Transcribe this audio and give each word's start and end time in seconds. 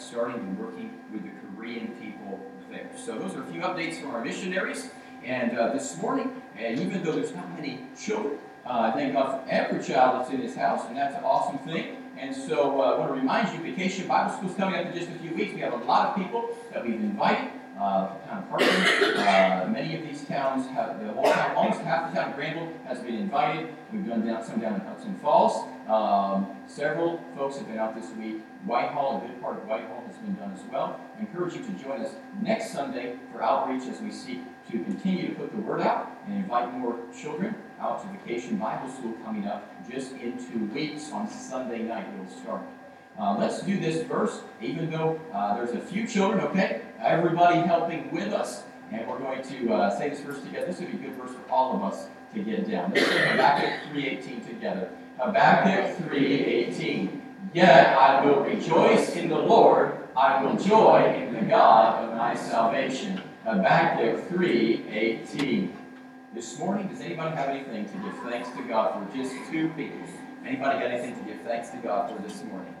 starting 0.00 0.36
and 0.36 0.58
working 0.58 0.98
with 1.12 1.22
the 1.22 1.30
Korean 1.54 1.88
people 2.00 2.40
there. 2.70 2.90
So 2.96 3.18
those 3.18 3.34
are 3.34 3.42
a 3.42 3.46
few 3.46 3.60
updates 3.60 4.00
from 4.00 4.10
our 4.12 4.24
missionaries. 4.24 4.90
And 5.24 5.58
uh, 5.58 5.72
this 5.72 6.00
morning, 6.00 6.40
and 6.56 6.78
even 6.80 7.02
though 7.04 7.12
there's 7.12 7.34
not 7.34 7.54
many 7.54 7.80
children, 8.00 8.38
uh, 8.64 8.92
thank 8.92 9.12
God 9.12 9.42
for 9.42 9.50
every 9.50 9.82
child 9.82 10.20
that's 10.20 10.30
in 10.30 10.40
his 10.40 10.56
house, 10.56 10.86
and 10.88 10.96
that's 10.96 11.14
an 11.14 11.24
awesome 11.24 11.58
thing. 11.58 11.96
And 12.18 12.34
so 12.34 12.80
uh, 12.80 12.94
I 12.94 12.98
want 12.98 13.12
to 13.12 13.20
remind 13.20 13.52
you, 13.52 13.62
Vacation 13.62 14.08
Bible 14.08 14.32
School 14.36 14.50
is 14.50 14.56
coming 14.56 14.78
up 14.78 14.86
in 14.86 14.94
just 14.94 15.08
a 15.08 15.18
few 15.18 15.34
weeks. 15.34 15.54
We 15.54 15.60
have 15.60 15.74
a 15.74 15.84
lot 15.84 16.08
of 16.08 16.16
people 16.16 16.56
that 16.72 16.84
we've 16.84 16.94
invited. 16.94 17.50
Uh, 17.78 18.10
town 18.28 18.46
uh, 18.50 19.66
many 19.70 19.96
of 19.96 20.02
these 20.02 20.24
towns 20.26 20.66
have, 20.68 21.00
the 21.02 21.10
whole 21.14 21.24
town, 21.24 21.56
almost 21.56 21.80
half 21.80 22.12
the 22.12 22.20
town 22.20 22.30
of 22.30 22.36
Granville 22.36 22.68
has 22.86 22.98
been 22.98 23.14
invited. 23.14 23.74
We've 23.90 24.06
done 24.06 24.26
down, 24.26 24.44
some 24.44 24.60
down 24.60 24.74
in 24.74 24.80
Hudson 24.82 25.14
Falls. 25.22 25.66
Um, 25.88 26.46
several 26.66 27.24
folks 27.34 27.56
have 27.56 27.66
been 27.66 27.78
out 27.78 27.94
this 27.94 28.10
week. 28.18 28.42
Whitehall, 28.66 29.22
a 29.24 29.26
good 29.26 29.40
part 29.40 29.56
of 29.56 29.66
Whitehall 29.66 30.04
has 30.06 30.16
been 30.16 30.34
done 30.34 30.52
as 30.52 30.60
well. 30.70 31.00
I 31.16 31.20
encourage 31.20 31.54
you 31.54 31.64
to 31.64 31.72
join 31.72 32.02
us 32.02 32.14
next 32.42 32.72
Sunday 32.72 33.16
for 33.32 33.42
outreach 33.42 33.88
as 33.88 34.00
we 34.00 34.12
seek 34.12 34.40
to 34.70 34.78
continue 34.84 35.28
to 35.28 35.34
put 35.34 35.50
the 35.50 35.62
word 35.62 35.80
out 35.80 36.10
and 36.26 36.36
invite 36.36 36.72
more 36.74 36.96
children 37.18 37.54
out 37.80 38.02
to 38.02 38.18
Vacation 38.18 38.58
Bible 38.58 38.90
School 38.90 39.14
coming 39.24 39.46
up 39.46 39.64
just 39.90 40.12
in 40.12 40.36
two 40.36 40.66
weeks 40.74 41.10
on 41.10 41.28
Sunday 41.28 41.82
night. 41.82 42.06
It'll 42.14 42.30
start. 42.30 42.62
Uh, 43.18 43.36
let's 43.38 43.62
do 43.62 43.78
this 43.80 44.02
verse, 44.06 44.40
even 44.60 44.90
though 44.90 45.20
uh, 45.32 45.54
there's 45.54 45.72
a 45.72 45.80
few 45.80 46.06
children, 46.06 46.40
okay? 46.40 46.82
Everybody 47.00 47.60
helping 47.60 48.10
with 48.12 48.32
us. 48.32 48.64
And 48.92 49.06
we're 49.06 49.18
going 49.18 49.42
to 49.42 49.72
uh, 49.72 49.98
say 49.98 50.10
this 50.10 50.20
verse 50.20 50.40
together. 50.40 50.66
This 50.66 50.80
would 50.80 50.90
be 50.90 51.06
a 51.06 51.10
good 51.10 51.16
verse 51.16 51.30
for 51.30 51.50
all 51.50 51.76
of 51.76 51.82
us 51.92 52.08
to 52.34 52.40
get 52.40 52.68
down. 52.68 52.92
Let's 52.92 53.06
say 53.06 53.28
Habakkuk 53.28 53.94
3.18 53.94 54.46
together. 54.46 54.90
Habakkuk 55.18 55.96
3.18. 56.08 57.19
Yet 57.52 57.96
I 57.96 58.24
will 58.24 58.44
rejoice 58.44 59.16
in 59.16 59.28
the 59.28 59.38
Lord. 59.38 60.08
I 60.16 60.42
will 60.42 60.56
joy 60.56 61.14
in 61.16 61.34
the 61.34 61.42
God 61.42 62.04
of 62.04 62.16
my 62.16 62.34
salvation. 62.34 63.20
Habakkuk 63.44 64.28
3.18. 64.28 65.72
This 66.32 66.58
morning, 66.60 66.86
does 66.86 67.00
anybody 67.00 67.34
have 67.34 67.48
anything 67.48 67.88
to 67.88 67.98
give 67.98 68.16
thanks 68.22 68.50
to 68.50 68.62
God 68.62 68.94
for? 68.94 69.16
Just 69.16 69.34
two 69.50 69.68
people. 69.70 69.98
Anybody 70.46 70.78
got 70.78 70.90
anything 70.92 71.18
to 71.18 71.24
give 71.24 71.40
thanks 71.42 71.70
to 71.70 71.78
God 71.78 72.14
for 72.14 72.22
this 72.22 72.44
morning? 72.44 72.74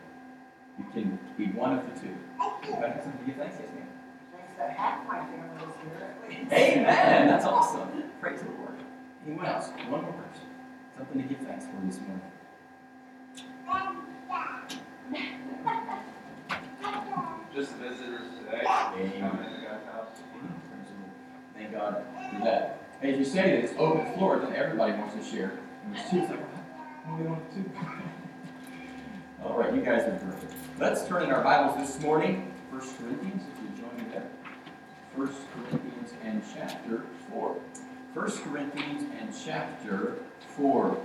You 0.78 0.84
can 0.92 1.18
be 1.36 1.46
one 1.46 1.76
of 1.76 1.84
the 1.92 2.00
two. 2.00 2.14
Anybody 2.62 2.92
have 2.92 3.02
something 3.02 3.20
to 3.20 3.26
give 3.26 3.36
thanks? 3.36 3.56
Yes, 3.60 3.70
ma'am. 3.74 3.88
Thanks 4.32 4.52
that 4.56 4.70
half 4.70 5.06
my 5.08 5.18
family 5.18 5.66
is 5.66 5.74
here. 5.82 6.78
Amen. 6.78 7.26
That's 7.28 7.44
awesome. 7.44 8.04
Praise 8.20 8.40
the 8.40 8.50
Lord. 8.50 8.76
Anyone 9.26 9.46
else? 9.46 9.70
One 9.88 10.02
more 10.02 10.12
person. 10.12 10.46
Something 10.96 11.22
to 11.22 11.28
give 11.28 11.46
thanks 11.46 11.64
for 11.66 11.84
this 11.84 11.98
morning. 12.00 12.22
Um, 13.68 14.06
Just 17.54 17.74
visitors 17.74 18.28
today. 18.38 18.62
Thank 21.54 21.72
God 21.72 22.04
for 22.32 22.44
that. 22.44 22.78
As 23.02 23.18
you 23.18 23.24
say 23.24 23.50
that 23.50 23.64
it's 23.64 23.74
open 23.78 24.12
floor, 24.14 24.38
then 24.38 24.52
everybody 24.54 24.92
wants 24.92 25.14
to 25.14 25.22
share. 25.24 25.52
And 25.84 25.96
two, 26.10 26.20
like, 26.20 26.38
do 26.38 27.14
we 27.18 27.24
want 27.24 27.50
to? 27.54 27.64
All 29.44 29.58
right, 29.58 29.74
you 29.74 29.80
guys 29.80 30.02
are 30.02 30.18
perfect. 30.18 30.54
Let's 30.78 31.06
turn 31.08 31.22
in 31.24 31.30
our 31.30 31.42
Bibles 31.42 31.76
this 31.76 32.00
morning, 32.02 32.52
1 32.70 32.80
Corinthians, 32.80 33.42
if 33.52 33.62
you 33.62 33.68
join 33.82 33.96
me 33.96 34.04
there. 34.12 34.28
1 35.16 35.28
Corinthians 35.54 36.12
and 36.22 36.42
chapter 36.54 37.02
4. 37.30 37.56
1 38.14 38.30
Corinthians 38.44 39.02
and 39.18 39.34
chapter 39.44 40.16
4. 40.56 40.96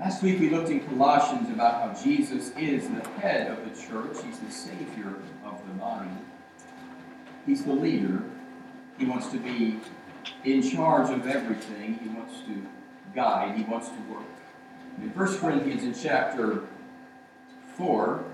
Last 0.00 0.24
week 0.24 0.40
we 0.40 0.50
looked 0.50 0.70
in 0.70 0.80
Colossians 0.80 1.48
about 1.50 1.74
how 1.74 2.02
Jesus 2.02 2.50
is 2.58 2.88
the 2.88 3.08
head 3.20 3.48
of 3.48 3.58
the 3.64 3.80
church. 3.80 4.16
He's 4.24 4.40
the 4.40 4.50
Savior 4.50 5.14
of 5.44 5.64
the 5.68 5.74
body. 5.74 6.10
He's 7.46 7.64
the 7.64 7.74
leader. 7.74 8.24
He 8.98 9.06
wants 9.06 9.28
to 9.28 9.38
be 9.38 9.78
in 10.42 10.68
charge 10.68 11.10
of 11.10 11.28
everything. 11.28 12.00
He 12.02 12.08
wants 12.08 12.40
to 12.40 12.66
guide. 13.14 13.56
He 13.56 13.62
wants 13.62 13.88
to 13.88 14.12
work. 14.12 14.24
In 15.00 15.10
1 15.10 15.38
Corinthians 15.38 15.84
in 15.84 15.94
chapter 15.94 16.64
4, 17.76 18.24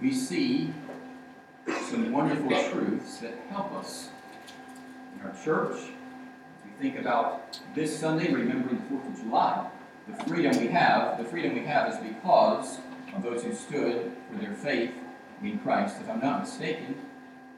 we 0.00 0.14
see 0.14 0.72
some 1.90 2.10
wonderful 2.12 2.48
truths 2.70 3.18
that 3.18 3.34
help 3.50 3.74
us 3.74 4.08
in 5.14 5.26
our 5.26 5.34
church. 5.44 5.76
We 6.64 6.70
think 6.80 6.98
about 6.98 7.60
this 7.74 7.98
Sunday, 7.98 8.32
remembering 8.32 8.82
the 8.88 8.94
4th 8.94 9.12
of 9.12 9.22
July, 9.22 9.68
the 10.08 10.24
freedom 10.24 10.58
we 10.58 10.68
have, 10.68 11.18
the 11.18 11.24
freedom 11.24 11.54
we 11.54 11.64
have 11.64 11.92
is 11.92 11.98
because 11.98 12.78
of 13.14 13.22
those 13.22 13.42
who 13.42 13.54
stood 13.54 14.12
for 14.30 14.38
their 14.38 14.54
faith 14.54 14.92
in 15.42 15.58
Christ. 15.60 15.96
If 16.00 16.08
I'm 16.08 16.20
not 16.20 16.40
mistaken, 16.40 16.96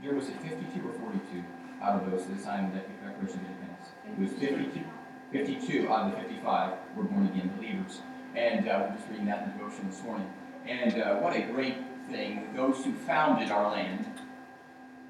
there 0.03 0.15
was 0.15 0.29
it 0.29 0.41
52 0.43 0.89
or 0.89 0.93
42 0.93 1.45
out 1.83 2.03
of 2.03 2.11
those 2.11 2.27
that 2.27 2.41
signed 2.41 2.73
the 2.73 2.79
Declaration 2.79 3.41
of 3.41 3.47
Independence. 3.47 3.89
It 4.07 4.19
was 4.19 4.33
52. 4.33 4.85
52 5.33 5.89
out 5.89 6.07
of 6.07 6.13
the 6.13 6.29
55 6.29 6.73
were 6.97 7.05
born 7.05 7.27
again 7.27 7.53
believers. 7.57 8.01
And 8.35 8.69
uh, 8.69 8.87
we're 8.89 8.97
just 8.97 9.09
reading 9.09 9.27
that 9.27 9.45
in 9.45 9.53
the 9.53 9.59
devotion 9.59 9.91
this 9.91 10.03
morning. 10.03 10.31
And 10.67 11.01
uh, 11.01 11.17
what 11.17 11.37
a 11.37 11.43
great 11.43 11.77
thing. 12.11 12.49
Those 12.55 12.85
who 12.85 12.93
founded 12.93 13.51
our 13.51 13.71
land, 13.71 14.07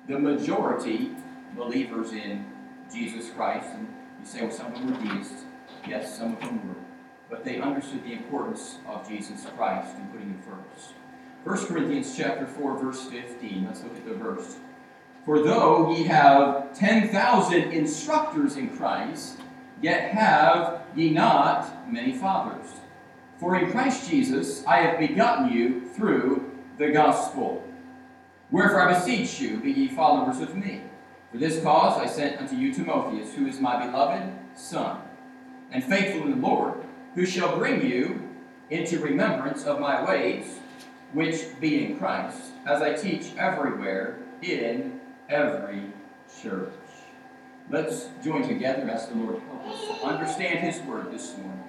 the 0.09 0.19
majority 0.19 1.11
believers 1.57 2.13
in 2.13 2.47
Jesus 2.93 3.31
Christ. 3.31 3.69
And 3.75 3.89
you 4.21 4.27
say, 4.27 4.43
well, 4.43 4.51
some 4.51 4.73
of 4.73 4.75
them 4.75 4.93
were 4.93 5.15
deists. 5.15 5.45
Yes, 5.87 6.17
some 6.17 6.35
of 6.35 6.41
them 6.41 6.69
were. 6.69 6.75
But 7.31 7.45
they 7.45 7.61
understood 7.61 8.05
the 8.05 8.13
importance 8.13 8.79
of 8.87 9.09
Jesus 9.09 9.47
Christ 9.57 9.97
and 9.97 10.13
putting 10.13 10.29
him 10.29 10.43
first. 10.43 10.95
1 11.45 11.67
Corinthians 11.67 12.15
chapter 12.17 12.47
4, 12.47 12.79
verse 12.79 13.05
15. 13.05 13.67
Let's 13.67 13.83
look 13.83 13.97
at 13.97 14.07
the 14.07 14.15
verse. 14.15 14.57
For 15.25 15.43
though 15.43 15.95
ye 15.95 16.05
have 16.05 16.77
10,000 16.79 17.73
instructors 17.73 18.57
in 18.57 18.77
Christ, 18.77 19.41
yet 19.81 20.13
have 20.13 20.83
ye 20.95 21.11
not 21.11 21.91
many 21.91 22.13
fathers. 22.13 22.67
For 23.39 23.57
in 23.57 23.71
Christ 23.71 24.09
Jesus 24.09 24.65
I 24.67 24.79
have 24.79 24.99
begotten 24.99 25.53
you 25.53 25.89
through 25.89 26.51
the 26.79 26.91
gospel. 26.91 27.63
Wherefore 28.51 28.89
I 28.89 28.95
beseech 28.95 29.41
you, 29.41 29.59
be 29.59 29.73
ye 29.73 29.89
followers 29.89 30.41
of 30.41 30.57
me. 30.57 30.83
For 31.33 31.39
this 31.39 31.63
cause 31.63 32.01
I 32.01 32.07
sent 32.07 32.41
unto 32.41 32.57
you 32.57 32.73
Timotheus, 32.73 33.35
who 33.35 33.47
is 33.47 33.61
my 33.61 33.85
beloved 33.85 34.33
Son, 34.55 34.99
and 35.73 35.83
faithful 35.83 36.23
in 36.23 36.41
the 36.41 36.47
Lord, 36.47 36.75
who 37.15 37.27
shall 37.27 37.57
bring 37.57 37.87
you 37.87 38.29
into 38.71 38.99
remembrance 38.99 39.65
of 39.65 39.81
my 39.81 40.05
ways, 40.05 40.59
which 41.13 41.45
be 41.61 41.85
in 41.85 41.99
Christ, 41.99 42.39
as 42.67 42.83
I 42.83 42.95
teach 42.95 43.27
everywhere 43.39 44.19
in 44.43 45.01
every 45.29 45.83
church. 46.43 46.73
Let's 47.71 48.09
join 48.23 48.47
together, 48.47 48.89
as 48.91 49.09
the 49.09 49.15
Lord 49.15 49.37
to 49.37 49.41
help 49.43 49.67
us 49.67 50.03
understand 50.03 50.59
His 50.59 50.81
word 50.83 51.13
this 51.13 51.37
morning. 51.39 51.65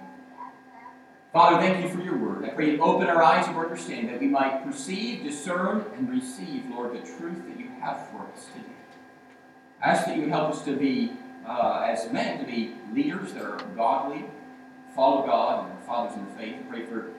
Father, 1.32 1.58
thank 1.58 1.84
you 1.84 1.90
for 1.90 2.02
your 2.02 2.18
word. 2.18 2.46
I 2.46 2.50
pray 2.50 2.72
you 2.72 2.82
open 2.82 3.08
our 3.08 3.22
eyes 3.22 3.48
of 3.48 3.58
understanding 3.58 4.08
that 4.08 4.22
we 4.22 4.28
might 4.28 4.64
perceive, 4.64 5.24
discern, 5.24 5.86
and 5.98 6.10
receive, 6.10 6.64
Lord, 6.70 6.94
the 6.94 7.06
truth 7.06 7.46
that 7.48 7.60
you 7.60 7.70
have 7.82 8.10
for 8.10 8.26
us 8.34 8.46
today. 8.54 8.66
I 9.84 9.90
ask 9.90 10.06
that 10.06 10.16
you 10.16 10.24
would 10.24 10.32
help 10.32 10.52
us 10.54 10.64
to 10.64 10.76
be, 10.76 11.12
uh, 11.46 11.86
as 11.88 12.12
men, 12.12 12.40
to 12.40 12.46
be 12.46 12.76
leaders 12.94 13.34
that 13.34 13.44
are 13.44 13.60
godly, 13.76 14.26
follow 14.96 15.26
God, 15.26 15.70
and 15.70 15.84
fathers 15.84 16.18
in 16.18 16.26
the 16.26 16.32
faith. 16.32 16.56
Pray 16.70 16.86
for 16.86 17.12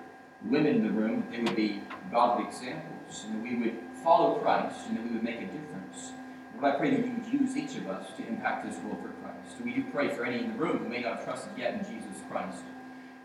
women 0.44 0.76
in 0.76 0.82
the 0.82 0.90
room 0.90 1.20
that 1.20 1.30
they 1.30 1.42
would 1.42 1.56
be 1.56 1.82
godly 2.10 2.46
examples, 2.46 3.24
and 3.26 3.36
that 3.36 3.42
we 3.42 3.54
would 3.56 3.78
follow 4.02 4.38
Christ, 4.38 4.88
and 4.88 4.96
that 4.96 5.04
we 5.04 5.10
would 5.10 5.22
make 5.22 5.36
a 5.36 5.46
difference. 5.46 6.12
Lord, 6.58 6.74
I 6.74 6.78
pray 6.78 6.90
that 6.90 7.06
you 7.06 7.12
would 7.12 7.40
use 7.40 7.56
each 7.56 7.76
of 7.76 7.86
us 7.88 8.06
to 8.16 8.26
impact 8.26 8.66
this 8.66 8.78
world 8.82 8.98
for 9.02 9.10
Christ. 9.22 9.60
We 9.62 9.74
do 9.74 9.84
pray 9.92 10.08
for 10.08 10.24
any 10.24 10.42
in 10.42 10.52
the 10.52 10.58
room 10.58 10.78
who 10.78 10.88
may 10.88 11.02
not 11.02 11.16
have 11.16 11.24
trusted 11.24 11.52
yet 11.56 11.74
in 11.74 11.80
Jesus 11.80 12.22
Christ. 12.30 12.64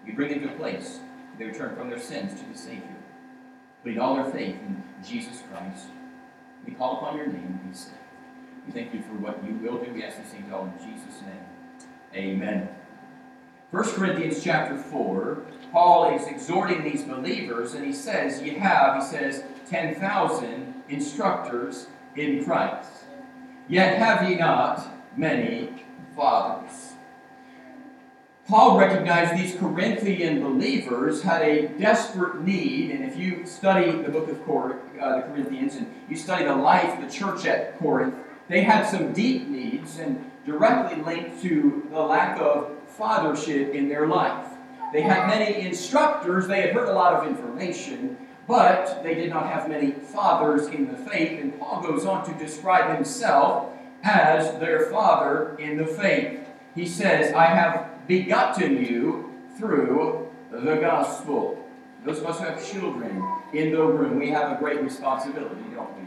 We 0.06 0.12
bring 0.12 0.29
them 0.29 0.41
to 0.41 0.53
a 0.53 0.57
place 0.57 1.00
where 1.35 1.39
they 1.39 1.45
return 1.45 1.75
from 1.75 1.89
their 1.89 2.00
sins 2.00 2.39
to 2.39 2.45
the 2.47 2.57
Savior. 2.57 2.97
putting 3.83 4.00
all 4.00 4.16
their 4.16 4.31
faith 4.31 4.56
in 4.56 4.83
Jesus 5.03 5.44
Christ. 5.51 5.88
We 6.65 6.74
call 6.74 6.97
upon 6.97 7.18
your 7.18 7.27
name 7.27 7.59
and 7.62 7.71
be 7.71 7.77
saved. 7.77 7.95
We 8.65 8.74
thank 8.74 8.94
you 8.94 9.01
for 9.01 9.13
what 9.13 9.44
you 9.44 9.56
will 9.56 9.83
do. 9.83 9.92
We 9.92 10.04
ask 10.04 10.18
these 10.18 10.27
things 10.27 10.51
all 10.54 10.65
in 10.65 10.74
Jesus' 10.77 11.21
name. 11.21 11.45
Amen. 12.13 12.69
1 13.71 13.83
Corinthians 13.94 14.44
chapter 14.44 14.77
4, 14.77 15.44
Paul 15.71 16.13
is 16.13 16.27
exhorting 16.27 16.83
these 16.83 17.03
believers, 17.03 17.73
and 17.73 17.85
he 17.85 17.94
says, 17.94 18.41
You 18.41 18.59
have, 18.59 19.01
he 19.01 19.09
says, 19.09 19.45
10,000 19.69 20.83
instructors 20.89 21.88
in 22.18 22.44
Christ. 22.44 22.89
Yet 23.69 23.97
have 23.97 24.29
ye 24.29 24.35
not 24.35 24.85
many 25.15 25.85
fathers. 26.13 26.91
Paul 28.45 28.77
recognized 28.77 29.41
these 29.41 29.57
Corinthian 29.57 30.44
believers 30.44 31.21
had 31.21 31.41
a 31.41 31.69
desperate 31.69 32.41
need, 32.41 32.91
and 32.91 33.06
if 33.06 33.15
you 33.15 33.45
study 33.45 33.89
the 34.01 34.09
book 34.09 34.27
of 34.27 34.44
Cor- 34.44 34.81
uh, 35.00 35.15
the 35.15 35.21
Corinthians 35.21 35.75
and 35.75 35.88
you 36.09 36.18
study 36.18 36.44
the 36.44 36.56
life 36.56 37.00
of 37.00 37.06
the 37.06 37.09
church 37.09 37.45
at 37.45 37.79
Corinth, 37.79 38.15
they 38.50 38.63
had 38.63 38.85
some 38.85 39.13
deep 39.13 39.47
needs 39.47 39.97
and 39.97 40.29
directly 40.45 41.01
linked 41.01 41.41
to 41.44 41.88
the 41.89 42.01
lack 42.01 42.38
of 42.41 42.75
fathership 42.98 43.74
in 43.74 43.90
their 43.90 44.08
life. 44.08 44.48
They 44.94 45.02
had 45.02 45.28
many 45.28 45.62
instructors, 45.66 46.48
they 46.48 46.62
had 46.62 46.74
heard 46.74 46.90
a 46.90 46.94
lot 46.94 47.14
of 47.14 47.28
information, 47.28 48.18
But 48.48 49.02
they 49.04 49.14
did 49.16 49.30
not 49.30 49.48
have 49.48 49.70
many 49.70 49.92
fathers 49.92 50.68
in 50.68 50.92
the 50.92 50.98
faith, 51.10 51.40
and 51.40 51.58
Paul 51.58 51.82
goes 51.82 52.06
on 52.06 52.26
to 52.26 52.34
describe 52.44 52.94
himself 52.96 53.72
as 54.04 54.60
their 54.60 54.88
father 54.88 55.56
in 55.58 55.78
the 55.78 55.86
faith. 55.86 56.40
He 56.76 56.88
says, 56.88 57.34
I 57.34 57.46
have 57.46 58.08
begotten 58.08 58.84
you 58.84 59.32
through 59.58 60.30
the 60.52 60.76
gospel. 60.76 61.66
Those 62.04 62.20
of 62.20 62.26
us 62.26 62.40
who 62.40 62.46
have 62.46 62.72
children 62.72 63.24
in 63.54 63.72
the 63.72 63.84
room, 63.86 64.20
we 64.20 64.30
have 64.32 64.58
a 64.58 64.60
great 64.60 64.82
responsibility, 64.82 65.62
don't 65.74 65.96
we? 65.98 66.06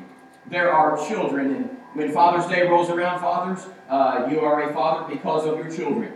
There 0.51 0.73
are 0.73 0.99
children, 1.09 1.55
and 1.55 1.77
when 1.95 2.13
Father's 2.13 2.47
Day 2.47 2.67
rolls 2.67 2.91
around, 2.91 3.21
fathers, 3.21 3.67
uh, 3.89 4.29
you 4.31 4.41
are 4.41 4.69
a 4.69 4.73
father 4.75 5.15
because 5.15 5.47
of 5.47 5.57
your 5.57 5.75
children. 5.75 6.13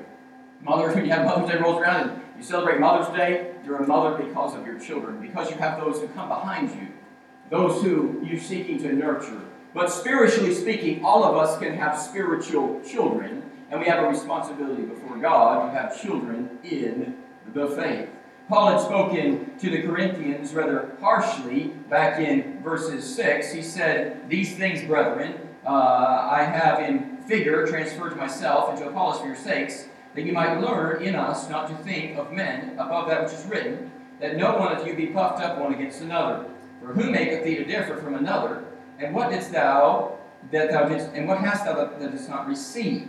Mothers, 0.60 0.94
when 0.94 1.04
you 1.04 1.12
have 1.12 1.24
Mother's 1.24 1.50
Day 1.50 1.58
rolls 1.58 1.80
around 1.80 2.10
and 2.10 2.22
you 2.36 2.42
celebrate 2.42 2.80
Mother's 2.80 3.14
Day, 3.16 3.52
you're 3.64 3.82
a 3.82 3.86
mother 3.86 4.16
because 4.22 4.54
of 4.54 4.66
your 4.66 4.78
children, 4.78 5.20
because 5.20 5.50
you 5.50 5.56
have 5.56 5.78
those 5.78 6.00
who 6.00 6.08
come 6.08 6.28
behind 6.28 6.70
you, 6.70 6.88
those 7.50 7.82
who 7.82 8.20
you're 8.24 8.40
seeking 8.40 8.78
to 8.78 8.92
nurture. 8.92 9.40
But 9.74 9.88
spiritually 9.88 10.54
speaking, 10.54 11.04
all 11.04 11.24
of 11.24 11.36
us 11.36 11.58
can 11.58 11.74
have 11.74 11.98
spiritual 11.98 12.80
children, 12.80 13.42
and 13.70 13.80
we 13.80 13.86
have 13.86 14.02
a 14.02 14.08
responsibility 14.08 14.82
before 14.82 15.18
God 15.18 15.66
to 15.66 15.78
have 15.78 16.00
children 16.00 16.58
in 16.64 17.16
the 17.52 17.68
faith. 17.68 18.08
Paul 18.48 18.70
had 18.70 18.80
spoken 18.80 19.58
to 19.58 19.70
the 19.70 19.82
Corinthians 19.82 20.54
rather 20.54 20.96
harshly 21.00 21.64
back 21.90 22.18
in 22.18 22.62
verses 22.62 23.14
6. 23.14 23.52
He 23.52 23.62
said, 23.62 24.30
These 24.30 24.56
things, 24.56 24.82
brethren, 24.84 25.34
uh, 25.66 26.28
I 26.30 26.44
have 26.44 26.80
in 26.80 27.18
figure 27.26 27.66
transferred 27.66 28.10
to 28.10 28.16
myself 28.16 28.70
and 28.70 28.78
to 28.78 28.88
Apollos 28.88 29.20
for 29.20 29.26
your 29.26 29.36
sakes, 29.36 29.88
that 30.18 30.26
you 30.26 30.32
might 30.32 30.58
learn 30.58 31.00
in 31.00 31.14
us 31.14 31.48
not 31.48 31.68
to 31.68 31.74
think 31.84 32.18
of 32.18 32.32
men 32.32 32.76
above 32.76 33.08
that 33.08 33.22
which 33.22 33.32
is 33.32 33.44
written, 33.44 33.88
that 34.18 34.36
no 34.36 34.56
one 34.56 34.76
of 34.76 34.84
you 34.84 34.96
be 34.96 35.06
puffed 35.06 35.40
up 35.40 35.58
one 35.58 35.72
against 35.72 36.00
another. 36.00 36.44
For 36.80 36.88
who 36.88 37.08
maketh 37.08 37.44
thee 37.44 37.54
to 37.54 37.64
differ 37.64 37.98
from 37.98 38.16
another? 38.16 38.64
And 38.98 39.14
what 39.14 39.30
didst 39.30 39.52
thou 39.52 40.18
that 40.50 40.72
thou 40.72 40.88
didst, 40.88 41.10
and 41.14 41.28
what 41.28 41.38
hast 41.38 41.64
thou 41.64 41.74
that, 41.76 42.00
didst 42.10 42.28
not 42.28 42.48
receive? 42.48 43.08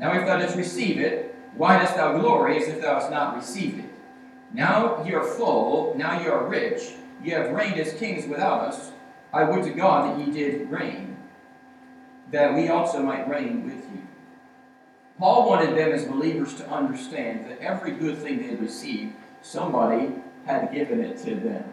Now 0.00 0.14
if 0.14 0.26
thou 0.26 0.38
didst 0.38 0.56
receive 0.56 0.98
it, 0.98 1.36
why 1.56 1.78
dost 1.78 1.94
thou 1.94 2.16
glory 2.18 2.56
as 2.56 2.68
if 2.68 2.80
thou 2.80 2.94
hast 2.94 3.10
not 3.10 3.36
received 3.36 3.80
it? 3.80 3.90
Now 4.54 5.04
ye 5.04 5.12
are 5.12 5.24
full, 5.24 5.94
now 5.98 6.18
ye 6.18 6.26
are 6.28 6.46
rich, 6.46 6.94
ye 7.22 7.32
have 7.32 7.50
reigned 7.50 7.78
as 7.78 7.92
kings 7.92 8.26
without 8.26 8.62
us. 8.62 8.92
I 9.30 9.44
would 9.44 9.62
to 9.64 9.72
God 9.72 10.18
that 10.18 10.26
ye 10.26 10.32
did 10.32 10.70
reign, 10.70 11.18
that 12.30 12.54
we 12.54 12.70
also 12.70 13.02
might 13.02 13.28
reign 13.28 13.62
with 13.66 13.74
you. 13.74 14.05
Paul 15.18 15.48
wanted 15.48 15.76
them 15.76 15.92
as 15.92 16.04
believers 16.04 16.54
to 16.54 16.68
understand 16.70 17.50
that 17.50 17.58
every 17.60 17.92
good 17.92 18.18
thing 18.18 18.46
they 18.46 18.54
received, 18.56 19.14
somebody 19.40 20.12
had 20.44 20.72
given 20.72 21.00
it 21.00 21.16
to 21.24 21.34
them. 21.36 21.64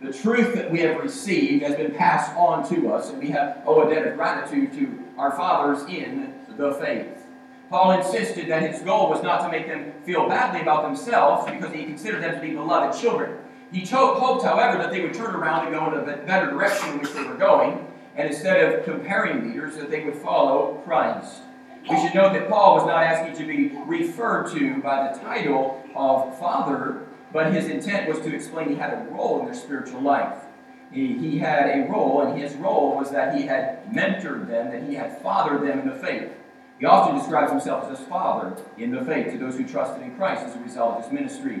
The 0.00 0.12
truth 0.12 0.54
that 0.54 0.70
we 0.70 0.80
have 0.80 1.02
received 1.02 1.64
has 1.64 1.76
been 1.76 1.94
passed 1.94 2.34
on 2.36 2.68
to 2.68 2.92
us, 2.92 3.10
and 3.10 3.18
we 3.18 3.30
have 3.30 3.62
owe 3.66 3.82
a 3.82 3.92
debt 3.92 4.06
of 4.06 4.16
gratitude 4.16 4.72
to 4.74 4.98
our 5.18 5.32
fathers 5.32 5.88
in 5.88 6.34
the 6.56 6.74
faith. 6.74 7.26
Paul 7.70 7.92
insisted 7.92 8.48
that 8.48 8.62
his 8.62 8.82
goal 8.82 9.10
was 9.10 9.22
not 9.22 9.42
to 9.42 9.48
make 9.50 9.66
them 9.66 9.92
feel 10.04 10.28
badly 10.28 10.60
about 10.60 10.84
themselves 10.84 11.50
because 11.50 11.74
he 11.74 11.84
considered 11.84 12.22
them 12.22 12.34
to 12.34 12.40
be 12.40 12.54
beloved 12.54 13.00
children. 13.00 13.38
He 13.72 13.84
hoped, 13.86 14.44
however, 14.44 14.78
that 14.78 14.92
they 14.92 15.00
would 15.00 15.14
turn 15.14 15.34
around 15.34 15.66
and 15.66 15.74
go 15.74 15.90
in 15.90 16.08
a 16.08 16.16
better 16.24 16.50
direction 16.50 16.90
in 16.90 17.00
which 17.00 17.12
they 17.12 17.24
were 17.24 17.34
going, 17.34 17.86
and 18.14 18.28
instead 18.28 18.72
of 18.72 18.84
comparing 18.84 19.48
leaders, 19.48 19.76
that 19.76 19.90
they 19.90 20.04
would 20.04 20.16
follow 20.16 20.80
Christ. 20.84 21.40
We 21.88 22.00
should 22.00 22.14
note 22.14 22.32
that 22.32 22.48
Paul 22.48 22.76
was 22.76 22.86
not 22.86 23.02
asking 23.02 23.36
to 23.36 23.46
be 23.46 23.76
referred 23.84 24.50
to 24.52 24.80
by 24.80 25.12
the 25.12 25.18
title 25.18 25.84
of 25.94 26.38
father, 26.38 27.02
but 27.30 27.52
his 27.52 27.66
intent 27.66 28.08
was 28.08 28.20
to 28.20 28.34
explain 28.34 28.70
he 28.70 28.76
had 28.76 28.94
a 28.94 29.06
role 29.10 29.40
in 29.40 29.46
their 29.46 29.54
spiritual 29.54 30.00
life. 30.00 30.38
He, 30.90 31.18
he 31.18 31.38
had 31.38 31.68
a 31.68 31.90
role, 31.90 32.22
and 32.22 32.40
his 32.40 32.54
role 32.54 32.96
was 32.96 33.10
that 33.10 33.36
he 33.36 33.42
had 33.42 33.84
mentored 33.92 34.48
them, 34.48 34.70
that 34.70 34.88
he 34.88 34.94
had 34.94 35.20
fathered 35.20 35.62
them 35.68 35.80
in 35.80 35.88
the 35.88 35.96
faith. 35.96 36.32
He 36.78 36.86
often 36.86 37.18
describes 37.18 37.50
himself 37.50 37.90
as 37.90 37.98
his 37.98 38.08
father 38.08 38.56
in 38.78 38.90
the 38.90 39.04
faith 39.04 39.32
to 39.32 39.38
those 39.38 39.56
who 39.56 39.66
trusted 39.66 40.02
in 40.02 40.16
Christ 40.16 40.42
as 40.44 40.54
a 40.54 40.60
result 40.60 40.96
of 40.96 41.04
his 41.04 41.12
ministry. 41.12 41.60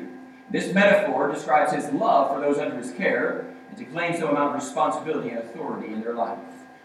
This 0.50 0.72
metaphor 0.72 1.30
describes 1.32 1.72
his 1.72 1.90
love 1.92 2.34
for 2.34 2.40
those 2.40 2.58
under 2.58 2.76
his 2.76 2.92
care 2.92 3.46
and 3.68 3.76
to 3.76 3.84
claim 3.84 4.14
some 4.14 4.30
amount 4.30 4.56
of 4.56 4.62
responsibility 4.62 5.30
and 5.30 5.38
authority 5.38 5.92
in 5.92 6.00
their 6.00 6.14
life. 6.14 6.38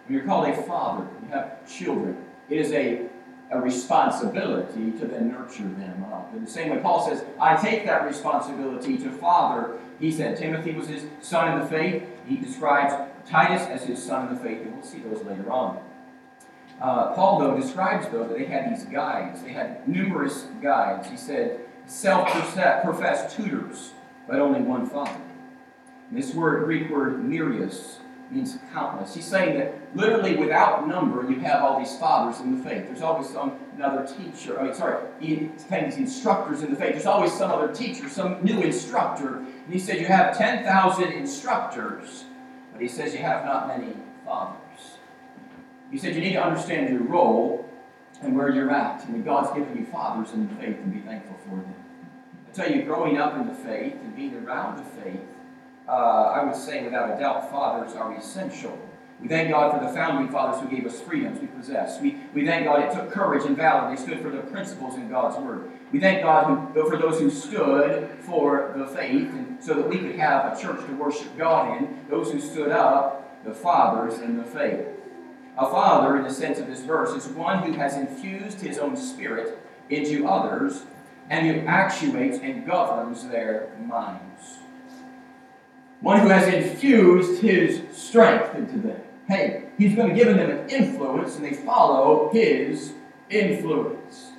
When 0.06 0.18
you're 0.18 0.26
called 0.26 0.48
a 0.48 0.62
father, 0.64 1.08
you 1.24 1.30
have 1.30 1.70
children. 1.70 2.18
It 2.50 2.58
is 2.58 2.72
a 2.72 3.08
a 3.51 3.60
responsibility 3.60 4.92
to 4.92 5.06
then 5.06 5.30
nurture 5.30 5.63
them 5.63 6.06
up. 6.13 6.31
In 6.36 6.46
the 6.46 6.50
same 6.50 6.69
way, 6.69 6.78
Paul 6.78 7.07
says, 7.07 7.24
I 7.40 7.56
take 7.56 7.86
that 7.86 8.06
responsibility 8.06 8.98
to 9.00 9.10
father. 9.12 9.78
He 10.00 10.12
said 10.12 10.38
Timothy 10.38 10.74
was 10.74 10.88
his 10.88 11.06
son 11.22 11.54
in 11.54 11.60
the 11.60 11.66
faith. 11.66 12.04
He 12.28 12.38
describes 12.38 12.94
Titus 13.28 13.68
as 13.68 13.84
his 13.84 14.01
son 14.01 14.28
in 14.28 14.36
the 14.36 14.40
faith, 14.40 14.62
and 14.62 14.74
we'll 14.74 14.84
see 14.84 15.00
those 15.00 15.24
later 15.24 15.51
on. 15.51 15.80
Uh, 16.80 17.13
Paul, 17.13 17.40
though, 17.40 17.60
describes, 17.60 18.07
though, 18.10 18.25
that 18.25 18.38
they 18.38 18.46
had 18.46 18.72
these 18.72 18.86
guides. 18.86 19.42
They 19.42 19.52
had 19.52 19.88
numerous 19.88 20.48
guides. 20.62 21.10
He 21.10 21.18
said, 21.18 21.62
self-professed 21.88 23.36
tutors, 23.36 23.94
but 24.28 24.40
only 24.40 24.62
one 24.62 24.88
father. 24.88 25.19
And 26.10 26.18
this 26.18 26.34
word, 26.34 26.63
Greek 26.66 26.90
word, 26.90 27.24
nereus, 27.24 28.00
means 28.31 28.58
countless. 28.74 29.16
He's 29.16 29.26
saying 29.26 29.58
that 29.58 29.74
literally 29.96 30.36
without 30.36 30.88
number, 30.88 31.30
you 31.30 31.40
have 31.40 31.64
all 31.64 31.80
these 31.80 31.98
fathers 31.98 32.40
in 32.42 32.58
the 32.58 32.64
faith. 32.64 32.86
There's 32.86 33.02
always 33.02 33.30
some 33.30 33.54
another 33.76 34.06
teacher. 34.06 34.60
I 34.60 34.64
mean, 34.64 34.74
sorry, 34.74 35.04
he's 35.20 35.50
saying 35.70 35.86
these 35.86 35.98
instructors 35.98 36.62
in 36.62 36.70
the 36.70 36.76
faith. 36.76 36.94
There's 36.94 37.06
always 37.06 37.34
some 37.34 37.52
other 37.52 37.74
teacher, 37.74 38.08
some 38.10 38.44
new 38.44 38.62
instructor. 38.62 39.38
And 39.38 39.74
he 39.74 39.80
said 39.80 40.00
you 40.00 40.06
have 40.06 40.38
10,000 40.38 41.12
instructors, 41.12 42.26
but 42.72 42.81
he 42.81 42.88
says 42.88 43.14
you 43.14 43.20
have 43.20 43.46
not 43.46 43.68
many 43.68 43.94
fathers. 44.26 44.60
He 45.92 45.98
said 45.98 46.16
you 46.16 46.22
need 46.22 46.34
to 46.34 46.44
understand 46.44 46.90
your 46.90 47.04
role 47.04 47.68
and 48.22 48.36
where 48.36 48.50
you're 48.50 48.70
at, 48.70 49.06
and 49.06 49.16
that 49.16 49.26
God's 49.26 49.58
given 49.58 49.78
you 49.78 49.86
fathers 49.86 50.34
in 50.34 50.48
the 50.50 50.56
faith, 50.56 50.78
and 50.78 50.94
be 50.94 51.00
thankful 51.00 51.38
for 51.46 51.56
them. 51.56 51.74
I 52.50 52.52
tell 52.54 52.72
you, 52.72 52.84
growing 52.84 53.18
up 53.18 53.36
in 53.38 53.48
the 53.48 53.54
faith 53.54 53.94
and 53.94 54.16
being 54.16 54.36
around 54.36 54.78
the 54.78 55.02
faith 55.02 55.22
uh, 55.90 56.34
I 56.36 56.44
would 56.44 56.56
say 56.56 56.84
without 56.84 57.16
a 57.16 57.20
doubt, 57.20 57.50
fathers 57.50 57.96
are 57.96 58.16
essential. 58.16 58.78
We 59.22 59.28
thank 59.28 59.50
God 59.50 59.78
for 59.78 59.86
the 59.86 59.92
founding 59.92 60.32
fathers 60.32 60.62
who 60.62 60.74
gave 60.74 60.86
us 60.86 61.02
freedoms 61.02 61.42
we 61.42 61.48
possess. 61.48 62.00
We, 62.00 62.18
we 62.34 62.46
thank 62.46 62.66
God 62.66 62.82
it 62.82 62.94
took 62.94 63.12
courage 63.12 63.44
and 63.46 63.58
valor. 63.58 63.94
They 63.94 64.02
stood 64.02 64.22
for 64.22 64.30
the 64.30 64.42
principles 64.44 64.96
in 64.96 65.10
God's 65.10 65.38
Word. 65.38 65.72
We 65.92 66.00
thank 66.00 66.22
God 66.22 66.72
who, 66.74 66.90
for 66.90 66.96
those 66.96 67.20
who 67.20 67.30
stood 67.30 68.10
for 68.22 68.74
the 68.78 68.88
faith 68.88 69.30
and 69.34 69.58
so 69.62 69.74
that 69.74 69.90
we 69.90 69.98
could 69.98 70.16
have 70.16 70.58
a 70.58 70.62
church 70.62 70.86
to 70.86 70.94
worship 70.94 71.36
God 71.38 71.78
in, 71.78 72.06
those 72.10 72.32
who 72.32 72.40
stood 72.40 72.72
up, 72.72 73.44
the 73.44 73.54
fathers 73.54 74.20
in 74.20 74.38
the 74.38 74.44
faith. 74.44 74.86
A 75.58 75.69
father, 75.69 76.16
in 76.16 76.24
the 76.24 76.34
sense 76.34 76.60
of 76.60 76.68
this 76.68 76.81
verse, 76.81 77.10
is 77.12 77.30
one 77.34 77.64
who 77.64 77.74
has 77.74 77.96
infused 77.96 78.62
his 78.62 78.78
own 78.78 78.96
spirit 78.96 79.60
into 79.90 80.28
others 80.28 80.84
and 81.30 81.46
who 81.46 81.68
actuates 81.68 82.40
and 82.40 82.66
governs 82.66 83.28
their 83.28 83.69
minds. 83.86 84.60
One 86.02 86.22
who 86.22 86.30
has 86.30 86.48
infused 86.54 87.42
his 87.42 87.82
strength 87.92 88.56
into 88.56 88.78
them. 88.78 89.02
Hey, 89.28 89.66
he's 89.78 89.96
going 89.96 90.10
to 90.10 90.16
give 90.16 90.28
them 90.28 90.40
an 90.40 90.70
influence 90.70 91.36
and 91.36 91.46
they 91.46 91.54
follow 91.54 92.30
his 92.32 92.94
influence. 93.30 94.32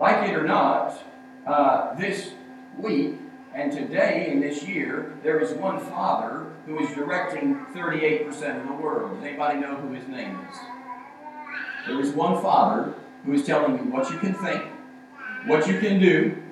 Like 0.00 0.28
it 0.28 0.34
or 0.34 0.44
not, 0.44 1.02
uh, 1.46 1.94
this 1.94 2.32
week 2.78 3.16
and 3.54 3.70
today 3.70 4.30
in 4.30 4.40
this 4.40 4.62
year, 4.62 5.14
there 5.22 5.38
is 5.40 5.52
one 5.52 5.80
father 5.80 6.46
who 6.66 6.78
is 6.80 6.94
directing 6.94 7.64
38% 7.74 8.60
of 8.60 8.66
the 8.66 8.74
world. 8.74 9.14
Does 9.16 9.24
anybody 9.24 9.60
know 9.60 9.76
who 9.76 9.92
his 9.92 10.06
name 10.08 10.38
is? 10.50 10.58
There 11.86 12.00
is 12.00 12.10
one 12.10 12.42
father 12.42 12.94
who 13.24 13.32
is 13.32 13.44
telling 13.44 13.78
you 13.78 13.84
what 13.84 14.10
you 14.10 14.18
can 14.18 14.34
think, 14.34 14.64
what 15.46 15.68
you 15.68 15.78
can 15.78 16.00
do, 16.00 16.42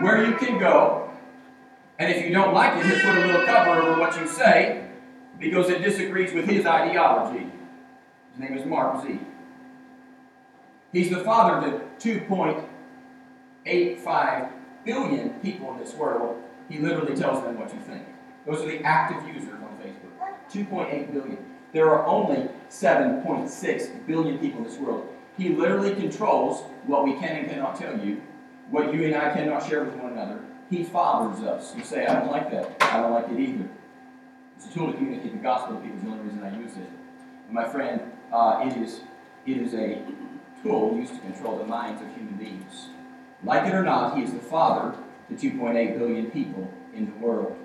where 0.00 0.24
you 0.24 0.36
can 0.36 0.58
go, 0.58 1.07
and 1.98 2.12
if 2.12 2.24
you 2.24 2.32
don't 2.32 2.54
like 2.54 2.78
it, 2.78 2.86
he'll 2.86 3.00
put 3.00 3.18
a 3.18 3.26
little 3.26 3.44
cover 3.44 3.82
over 3.82 3.98
what 4.00 4.16
you 4.18 4.26
say 4.28 4.88
because 5.38 5.68
it 5.68 5.82
disagrees 5.82 6.32
with 6.32 6.48
his 6.48 6.64
ideology. 6.64 7.46
His 8.32 8.40
name 8.40 8.56
is 8.56 8.64
Mark 8.64 9.04
Z. 9.04 9.20
He's 10.92 11.10
the 11.10 11.24
father 11.24 11.82
to 12.00 12.20
2.85 12.26 14.50
billion 14.84 15.30
people 15.40 15.72
in 15.72 15.78
this 15.78 15.94
world. 15.94 16.40
He 16.68 16.78
literally 16.78 17.16
tells 17.16 17.42
them 17.42 17.58
what 17.58 17.74
you 17.74 17.80
think. 17.80 18.04
Those 18.46 18.62
are 18.62 18.66
the 18.66 18.84
active 18.84 19.26
users 19.34 19.54
on 19.54 19.76
Facebook. 19.82 20.12
2.8 20.50 21.12
billion. 21.12 21.38
There 21.72 21.90
are 21.90 22.06
only 22.06 22.48
7.6 22.70 24.06
billion 24.06 24.38
people 24.38 24.58
in 24.58 24.64
this 24.64 24.78
world. 24.78 25.08
He 25.36 25.48
literally 25.50 25.94
controls 25.94 26.62
what 26.86 27.04
we 27.04 27.12
can 27.14 27.36
and 27.36 27.50
cannot 27.50 27.76
tell 27.76 27.98
you, 27.98 28.22
what 28.70 28.94
you 28.94 29.04
and 29.04 29.14
I 29.14 29.34
cannot 29.34 29.68
share 29.68 29.84
with 29.84 29.94
one 29.96 30.12
another, 30.12 30.40
he 30.70 30.84
fathers 30.84 31.44
us. 31.44 31.74
You 31.76 31.84
say, 31.84 32.06
I 32.06 32.20
don't 32.20 32.30
like 32.30 32.50
that. 32.50 32.76
I 32.82 33.00
don't 33.00 33.12
like 33.12 33.28
it 33.28 33.38
either. 33.38 33.68
It's 34.56 34.66
a 34.66 34.72
tool 34.72 34.92
to 34.92 34.96
communicate 34.96 35.32
the 35.32 35.38
gospel 35.38 35.76
to 35.76 35.82
people. 35.82 35.98
The 36.00 36.10
only 36.10 36.24
reason 36.24 36.42
I 36.42 36.56
use 36.56 36.72
it. 36.72 36.90
And 37.46 37.52
my 37.52 37.68
friend, 37.68 38.00
uh, 38.32 38.64
it 38.66 38.76
is 38.76 39.00
it 39.46 39.56
is 39.56 39.72
a 39.74 40.02
tool 40.62 40.96
used 40.96 41.14
to 41.14 41.20
control 41.20 41.56
the 41.58 41.64
minds 41.64 42.02
of 42.02 42.08
human 42.14 42.34
beings. 42.34 42.88
Like 43.42 43.66
it 43.66 43.74
or 43.74 43.82
not, 43.82 44.16
he 44.16 44.24
is 44.24 44.32
the 44.32 44.40
father 44.40 44.98
to 45.28 45.34
2.8 45.34 45.98
billion 45.98 46.30
people 46.30 46.70
in 46.92 47.06
the 47.06 47.12
world. 47.12 47.56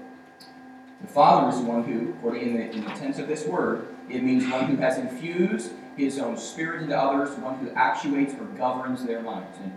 The 1.01 1.07
Father 1.07 1.50
is 1.50 1.62
the 1.62 1.67
one 1.67 1.83
who, 1.83 2.12
according 2.12 2.50
in 2.50 2.53
the, 2.55 2.72
in 2.72 2.83
the 2.86 2.91
tense 2.91 3.19
of 3.19 3.27
this 3.27 3.45
word, 3.45 3.88
it 4.10 4.24
means 4.24 4.50
one 4.50 4.65
who 4.65 4.77
has 4.77 4.98
infused 4.98 5.74
his 5.98 6.17
own 6.17 6.38
spirit 6.38 6.83
into 6.83 6.98
others, 6.98 7.38
one 7.39 7.57
who 7.60 7.72
actuates 7.72 8.33
or 8.36 8.45
governs 8.57 9.03
their 9.03 9.22
minds. 9.22 9.57
And 9.62 9.74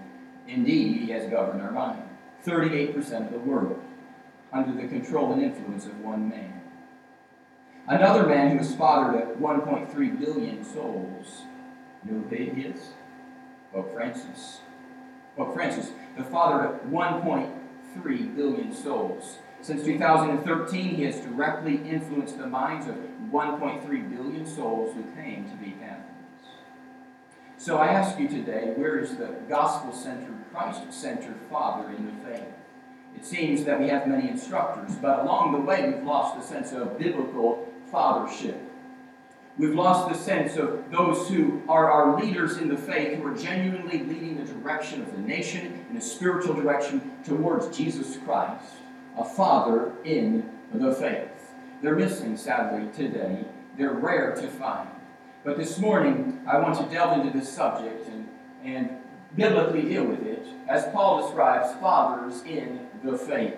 indeed, 0.46 1.00
he 1.00 1.10
has 1.10 1.28
governed 1.28 1.62
our 1.62 1.72
mind. 1.72 2.02
38% 2.46 3.26
of 3.26 3.32
the 3.32 3.38
world 3.38 3.82
under 4.52 4.80
the 4.80 4.88
control 4.88 5.32
and 5.32 5.42
influence 5.42 5.86
of 5.86 6.00
one 6.00 6.28
man. 6.28 6.62
Another 7.88 8.26
man 8.26 8.52
who 8.52 8.58
has 8.58 8.74
fathered 8.74 9.20
at 9.20 9.38
1.3 9.38 10.20
billion 10.20 10.64
souls. 10.64 11.42
You 12.04 12.12
know 12.12 12.28
who 12.28 12.36
he 12.36 12.62
is? 12.62 12.90
Pope 13.72 13.92
Francis. 13.92 14.60
Pope 15.36 15.54
Francis, 15.54 15.90
the 16.16 16.24
father 16.24 16.64
of 16.64 16.80
1.3 16.86 18.36
billion 18.36 18.72
souls. 18.72 19.38
Since 19.60 19.84
2013, 19.84 20.94
he 20.94 21.02
has 21.04 21.20
directly 21.20 21.76
influenced 21.88 22.38
the 22.38 22.46
minds 22.46 22.86
of 22.86 22.94
1.3 23.30 24.16
billion 24.16 24.46
souls 24.46 24.94
who 24.94 25.02
came 25.20 25.48
to 25.50 25.56
be. 25.56 25.76
So 27.58 27.78
I 27.78 27.86
ask 27.88 28.18
you 28.18 28.28
today, 28.28 28.72
where 28.76 28.98
is 28.98 29.16
the 29.16 29.34
gospel 29.48 29.92
centered, 29.92 30.34
Christ 30.52 30.92
centered 30.92 31.36
Father 31.50 31.88
in 31.90 32.06
the 32.06 32.12
faith? 32.28 32.44
It 33.16 33.24
seems 33.24 33.64
that 33.64 33.80
we 33.80 33.88
have 33.88 34.06
many 34.06 34.28
instructors, 34.28 34.94
but 34.96 35.20
along 35.20 35.52
the 35.52 35.60
way 35.60 35.90
we've 35.90 36.04
lost 36.04 36.36
the 36.36 36.42
sense 36.42 36.72
of 36.72 36.98
biblical 36.98 37.66
fathership. 37.90 38.58
We've 39.58 39.74
lost 39.74 40.12
the 40.12 40.18
sense 40.22 40.58
of 40.58 40.84
those 40.90 41.30
who 41.30 41.62
are 41.66 41.90
our 41.90 42.20
leaders 42.20 42.58
in 42.58 42.68
the 42.68 42.76
faith, 42.76 43.18
who 43.18 43.26
are 43.26 43.34
genuinely 43.34 44.00
leading 44.00 44.36
the 44.36 44.52
direction 44.52 45.00
of 45.00 45.10
the 45.12 45.18
nation 45.18 45.86
in 45.90 45.96
a 45.96 46.00
spiritual 46.00 46.52
direction 46.52 47.10
towards 47.24 47.74
Jesus 47.74 48.18
Christ, 48.26 48.66
a 49.16 49.24
father 49.24 49.92
in 50.04 50.50
the 50.74 50.92
faith. 50.92 51.54
They're 51.80 51.96
missing, 51.96 52.36
sadly, 52.36 52.90
today. 52.94 53.46
They're 53.78 53.94
rare 53.94 54.34
to 54.34 54.46
find. 54.46 54.90
But 55.46 55.58
this 55.58 55.78
morning, 55.78 56.40
I 56.44 56.58
want 56.58 56.76
to 56.76 56.92
delve 56.92 57.20
into 57.20 57.38
this 57.38 57.48
subject 57.48 58.08
and, 58.08 58.28
and 58.64 58.90
biblically 59.36 59.82
deal 59.82 60.02
with 60.02 60.26
it, 60.26 60.44
as 60.66 60.86
Paul 60.86 61.22
describes 61.22 61.72
fathers 61.80 62.42
in 62.42 62.88
the 63.04 63.16
faith. 63.16 63.54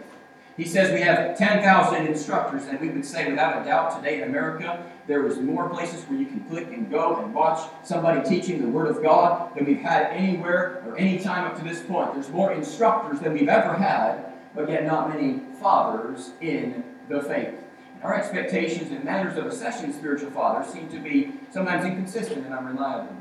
He 0.59 0.67
says 0.67 0.93
we 0.93 1.01
have 1.01 1.39
10,000 1.39 2.07
instructors, 2.07 2.67
and 2.67 2.79
we 2.79 2.91
would 2.91 3.07
say 3.07 3.31
without 3.31 3.63
a 3.63 3.65
doubt 3.65 3.97
today 3.97 4.21
in 4.21 4.29
America, 4.29 4.85
there 5.07 5.27
is 5.27 5.39
more 5.39 5.71
places 5.71 6.05
where 6.05 6.19
you 6.19 6.27
can 6.27 6.41
click 6.41 6.67
and 6.67 6.91
go 6.91 7.25
and 7.25 7.33
watch 7.33 7.67
somebody 7.83 8.29
teaching 8.29 8.61
the 8.61 8.69
Word 8.69 8.89
of 8.89 9.03
God 9.03 9.57
than 9.57 9.65
we've 9.65 9.81
had 9.81 10.13
anywhere 10.13 10.83
or 10.87 10.95
any 10.99 11.19
time 11.19 11.47
up 11.47 11.57
to 11.57 11.65
this 11.65 11.81
point. 11.81 12.13
There's 12.13 12.29
more 12.29 12.53
instructors 12.53 13.21
than 13.21 13.33
we've 13.33 13.49
ever 13.49 13.73
had, 13.73 14.27
but 14.55 14.69
yet 14.69 14.85
not 14.85 15.09
many 15.09 15.41
fathers 15.59 16.33
in 16.43 16.85
the 17.09 17.23
faith. 17.23 17.55
Our 18.03 18.15
expectations 18.15 18.93
and 18.93 19.05
matters 19.05 19.37
of 19.37 19.47
assessing 19.47 19.93
spiritual 19.93 20.31
fathers 20.31 20.73
seem 20.73 20.89
to 20.91 21.01
be 21.01 21.33
sometimes 21.51 21.85
inconsistent 21.85 22.45
and 22.47 22.55
unreliable. 22.55 23.17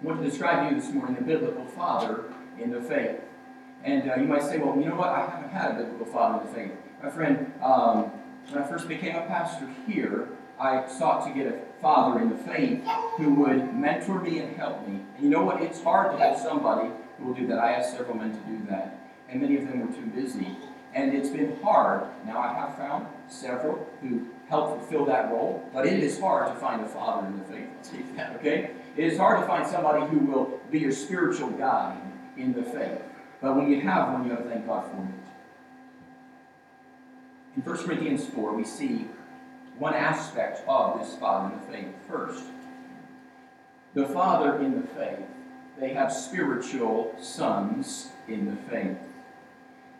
I 0.00 0.04
want 0.04 0.20
to 0.20 0.28
describe 0.28 0.68
to 0.68 0.74
you 0.74 0.80
this 0.80 0.90
morning 0.90 1.16
a 1.18 1.22
biblical 1.22 1.64
father 1.64 2.24
in 2.58 2.70
the 2.70 2.80
faith. 2.80 3.20
And 3.84 4.10
uh, 4.10 4.16
you 4.16 4.24
might 4.24 4.42
say, 4.42 4.58
well, 4.58 4.76
you 4.76 4.86
know 4.86 4.96
what? 4.96 5.10
I 5.10 5.30
haven't 5.30 5.50
had 5.50 5.72
a 5.72 5.84
biblical 5.84 6.06
father 6.06 6.40
in 6.40 6.46
the 6.46 6.52
faith. 6.52 6.72
My 7.02 7.10
friend, 7.10 7.52
um, 7.62 8.10
when 8.48 8.62
I 8.62 8.66
first 8.66 8.88
became 8.88 9.14
a 9.14 9.26
pastor 9.26 9.68
here, 9.86 10.28
I 10.58 10.86
sought 10.88 11.26
to 11.26 11.32
get 11.32 11.46
a 11.46 11.58
father 11.80 12.20
in 12.20 12.30
the 12.30 12.36
faith 12.36 12.82
who 13.16 13.34
would 13.34 13.74
mentor 13.74 14.20
me 14.20 14.40
and 14.40 14.56
help 14.56 14.86
me. 14.86 15.00
And 15.16 15.24
you 15.24 15.30
know 15.30 15.42
what? 15.42 15.62
It's 15.62 15.82
hard 15.82 16.12
to 16.12 16.18
have 16.18 16.38
somebody 16.38 16.90
who 17.18 17.26
will 17.26 17.34
do 17.34 17.46
that. 17.46 17.58
I 17.58 17.72
asked 17.72 17.96
several 17.96 18.16
men 18.16 18.32
to 18.32 18.38
do 18.38 18.66
that, 18.68 18.98
and 19.28 19.40
many 19.40 19.56
of 19.56 19.66
them 19.66 19.80
were 19.80 19.94
too 19.94 20.06
busy. 20.06 20.56
And 20.94 21.14
it's 21.14 21.28
been 21.28 21.56
hard. 21.62 22.04
Now, 22.26 22.38
I 22.40 22.52
have 22.54 22.76
found 22.76 23.06
several 23.28 23.86
who 24.00 24.26
help 24.48 24.78
fulfill 24.78 25.04
that 25.06 25.30
role, 25.30 25.68
but 25.72 25.86
it 25.86 26.02
is 26.02 26.18
hard 26.18 26.52
to 26.52 26.54
find 26.58 26.82
a 26.82 26.88
father 26.88 27.28
in 27.28 27.38
the 27.38 27.44
faith. 27.44 27.68
Okay? 28.36 28.70
It 28.96 29.04
is 29.04 29.18
hard 29.18 29.40
to 29.40 29.46
find 29.46 29.66
somebody 29.66 30.04
who 30.06 30.18
will 30.18 30.60
be 30.70 30.80
your 30.80 30.92
spiritual 30.92 31.50
guide 31.50 32.00
in 32.36 32.52
the 32.52 32.62
faith. 32.62 33.00
But 33.40 33.56
when 33.56 33.70
you 33.70 33.80
have 33.82 34.12
one, 34.12 34.24
you 34.24 34.30
have 34.30 34.42
to 34.42 34.48
thank 34.48 34.66
God 34.66 34.84
for 34.90 34.96
it. 34.96 35.20
In 37.56 37.62
1 37.62 37.78
Corinthians 37.84 38.26
4, 38.26 38.54
we 38.54 38.64
see 38.64 39.06
one 39.78 39.94
aspect 39.94 40.62
of 40.68 41.00
this 41.00 41.16
father 41.16 41.54
in 41.54 41.60
the 41.60 41.66
faith. 41.72 41.94
First, 42.08 42.44
the 43.94 44.06
father 44.06 44.60
in 44.60 44.80
the 44.80 44.86
faith, 44.88 45.26
they 45.78 45.94
have 45.94 46.12
spiritual 46.12 47.14
sons 47.20 48.10
in 48.28 48.46
the 48.46 48.56
faith. 48.70 48.98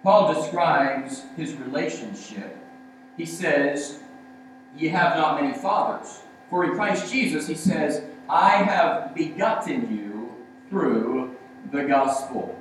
Paul 0.03 0.35
describes 0.35 1.25
his 1.37 1.55
relationship. 1.55 2.57
He 3.17 3.27
says, 3.27 4.01
Ye 4.77 4.89
have 4.89 5.17
not 5.17 5.41
many 5.41 5.57
fathers. 5.57 6.21
For 6.49 6.65
in 6.65 6.75
Christ 6.75 7.13
Jesus, 7.13 7.47
he 7.47 7.55
says, 7.55 8.03
I 8.29 8.63
have 8.63 9.15
begotten 9.15 9.97
you 9.97 10.35
through 10.69 11.37
the 11.71 11.85
gospel. 11.85 12.57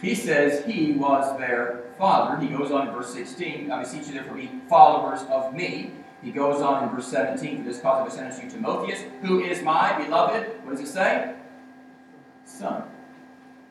He 0.00 0.14
says 0.14 0.64
he 0.64 0.92
was 0.92 1.36
their 1.38 1.84
father. 1.98 2.40
He 2.40 2.48
goes 2.48 2.70
on 2.70 2.88
in 2.88 2.94
verse 2.94 3.12
16, 3.12 3.70
I 3.70 3.82
beseech 3.82 4.06
you 4.06 4.14
therefore 4.14 4.36
be 4.36 4.50
followers 4.68 5.22
of 5.30 5.54
me. 5.54 5.92
He 6.22 6.30
goes 6.30 6.62
on 6.62 6.84
in 6.84 6.94
verse 6.94 7.08
17, 7.08 7.58
for 7.58 7.64
this 7.64 7.80
cause 7.80 8.18
I 8.18 8.30
sent 8.30 8.44
you 8.44 8.50
Timotheus, 8.50 9.02
who 9.22 9.40
is 9.40 9.62
my 9.62 10.00
beloved, 10.02 10.46
what 10.64 10.70
does 10.70 10.80
he 10.80 10.86
say? 10.86 11.34
Son. 12.44 12.84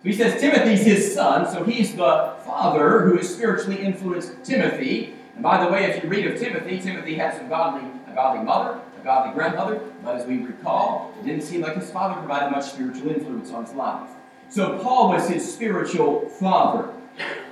So 0.02 0.10
he 0.10 0.14
says 0.14 0.42
Timothy's 0.42 0.84
his 0.84 1.14
son, 1.14 1.46
so 1.52 1.64
he's 1.64 1.92
the 1.92 2.34
father 2.44 3.02
who 3.02 3.18
has 3.18 3.32
spiritually 3.32 3.84
influenced 3.84 4.44
Timothy. 4.44 5.14
And 5.36 5.44
by 5.44 5.64
the 5.64 5.72
way, 5.72 5.92
if 5.92 6.04
you 6.04 6.10
read 6.10 6.26
of 6.26 6.40
Timothy, 6.40 6.80
Timothy 6.80 7.14
had 7.14 7.36
some 7.38 7.48
godly, 7.48 7.88
a 8.08 8.16
godly 8.16 8.44
mother, 8.44 8.82
a 9.00 9.04
godly 9.04 9.32
grandmother, 9.36 9.80
but 10.04 10.16
as 10.16 10.26
we 10.26 10.40
recall, 10.40 11.14
it 11.20 11.26
didn't 11.28 11.44
seem 11.44 11.62
like 11.62 11.76
his 11.76 11.92
father 11.92 12.16
provided 12.16 12.50
much 12.50 12.72
spiritual 12.72 13.12
influence 13.12 13.52
on 13.52 13.64
his 13.64 13.76
life. 13.76 14.10
So 14.50 14.80
Paul 14.80 15.10
was 15.10 15.30
his 15.30 15.54
spiritual 15.54 16.28
father. 16.30 16.92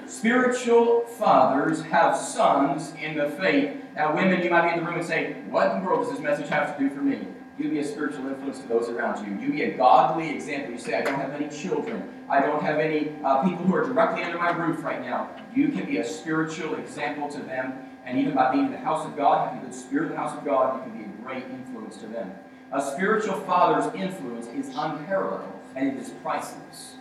Spiritual 0.07 1.01
fathers 1.01 1.83
have 1.83 2.17
sons 2.17 2.93
in 2.99 3.15
the 3.15 3.29
faith. 3.29 3.77
Now, 3.93 4.15
women, 4.15 4.41
you 4.41 4.49
might 4.49 4.67
be 4.67 4.73
in 4.75 4.83
the 4.83 4.89
room 4.89 4.97
and 4.97 5.07
say, 5.07 5.33
What 5.51 5.71
in 5.71 5.81
the 5.81 5.87
world 5.87 6.07
does 6.07 6.13
this 6.13 6.19
message 6.19 6.49
have 6.49 6.75
to 6.75 6.83
do 6.83 6.89
for 6.89 7.01
me? 7.01 7.27
You 7.59 7.69
be 7.69 7.79
a 7.79 7.85
spiritual 7.85 8.27
influence 8.29 8.59
to 8.61 8.67
those 8.69 8.87
around 8.87 9.25
you. 9.27 9.37
You 9.45 9.51
be 9.51 9.63
a 9.63 9.75
godly 9.75 10.29
example. 10.29 10.71
You 10.71 10.79
say, 10.79 10.93
I 10.93 11.01
don't 11.01 11.19
have 11.19 11.33
any 11.33 11.49
children. 11.49 12.09
I 12.29 12.39
don't 12.39 12.63
have 12.63 12.79
any 12.79 13.11
uh, 13.21 13.43
people 13.43 13.65
who 13.65 13.75
are 13.75 13.83
directly 13.83 14.23
under 14.23 14.37
my 14.37 14.51
roof 14.51 14.81
right 14.81 15.01
now. 15.01 15.29
You 15.53 15.67
can 15.67 15.85
be 15.85 15.97
a 15.97 16.07
spiritual 16.07 16.75
example 16.75 17.27
to 17.27 17.39
them. 17.39 17.73
And 18.05 18.17
even 18.17 18.33
by 18.33 18.53
being 18.53 18.67
in 18.67 18.71
the 18.71 18.77
house 18.77 19.05
of 19.05 19.17
God, 19.17 19.49
having 19.49 19.61
good 19.61 19.77
spirit 19.77 20.05
in 20.05 20.11
the 20.11 20.17
house 20.17 20.37
of 20.37 20.45
God, 20.45 20.77
you 20.77 20.83
can 20.89 20.99
be 20.99 21.05
a 21.05 21.21
great 21.21 21.43
influence 21.51 21.97
to 21.97 22.07
them. 22.07 22.31
A 22.71 22.81
spiritual 22.81 23.41
father's 23.41 23.93
influence 23.93 24.47
is 24.47 24.73
unparalleled 24.73 25.59
and 25.75 25.89
it 25.89 25.97
is 25.97 26.11
priceless. 26.23 26.95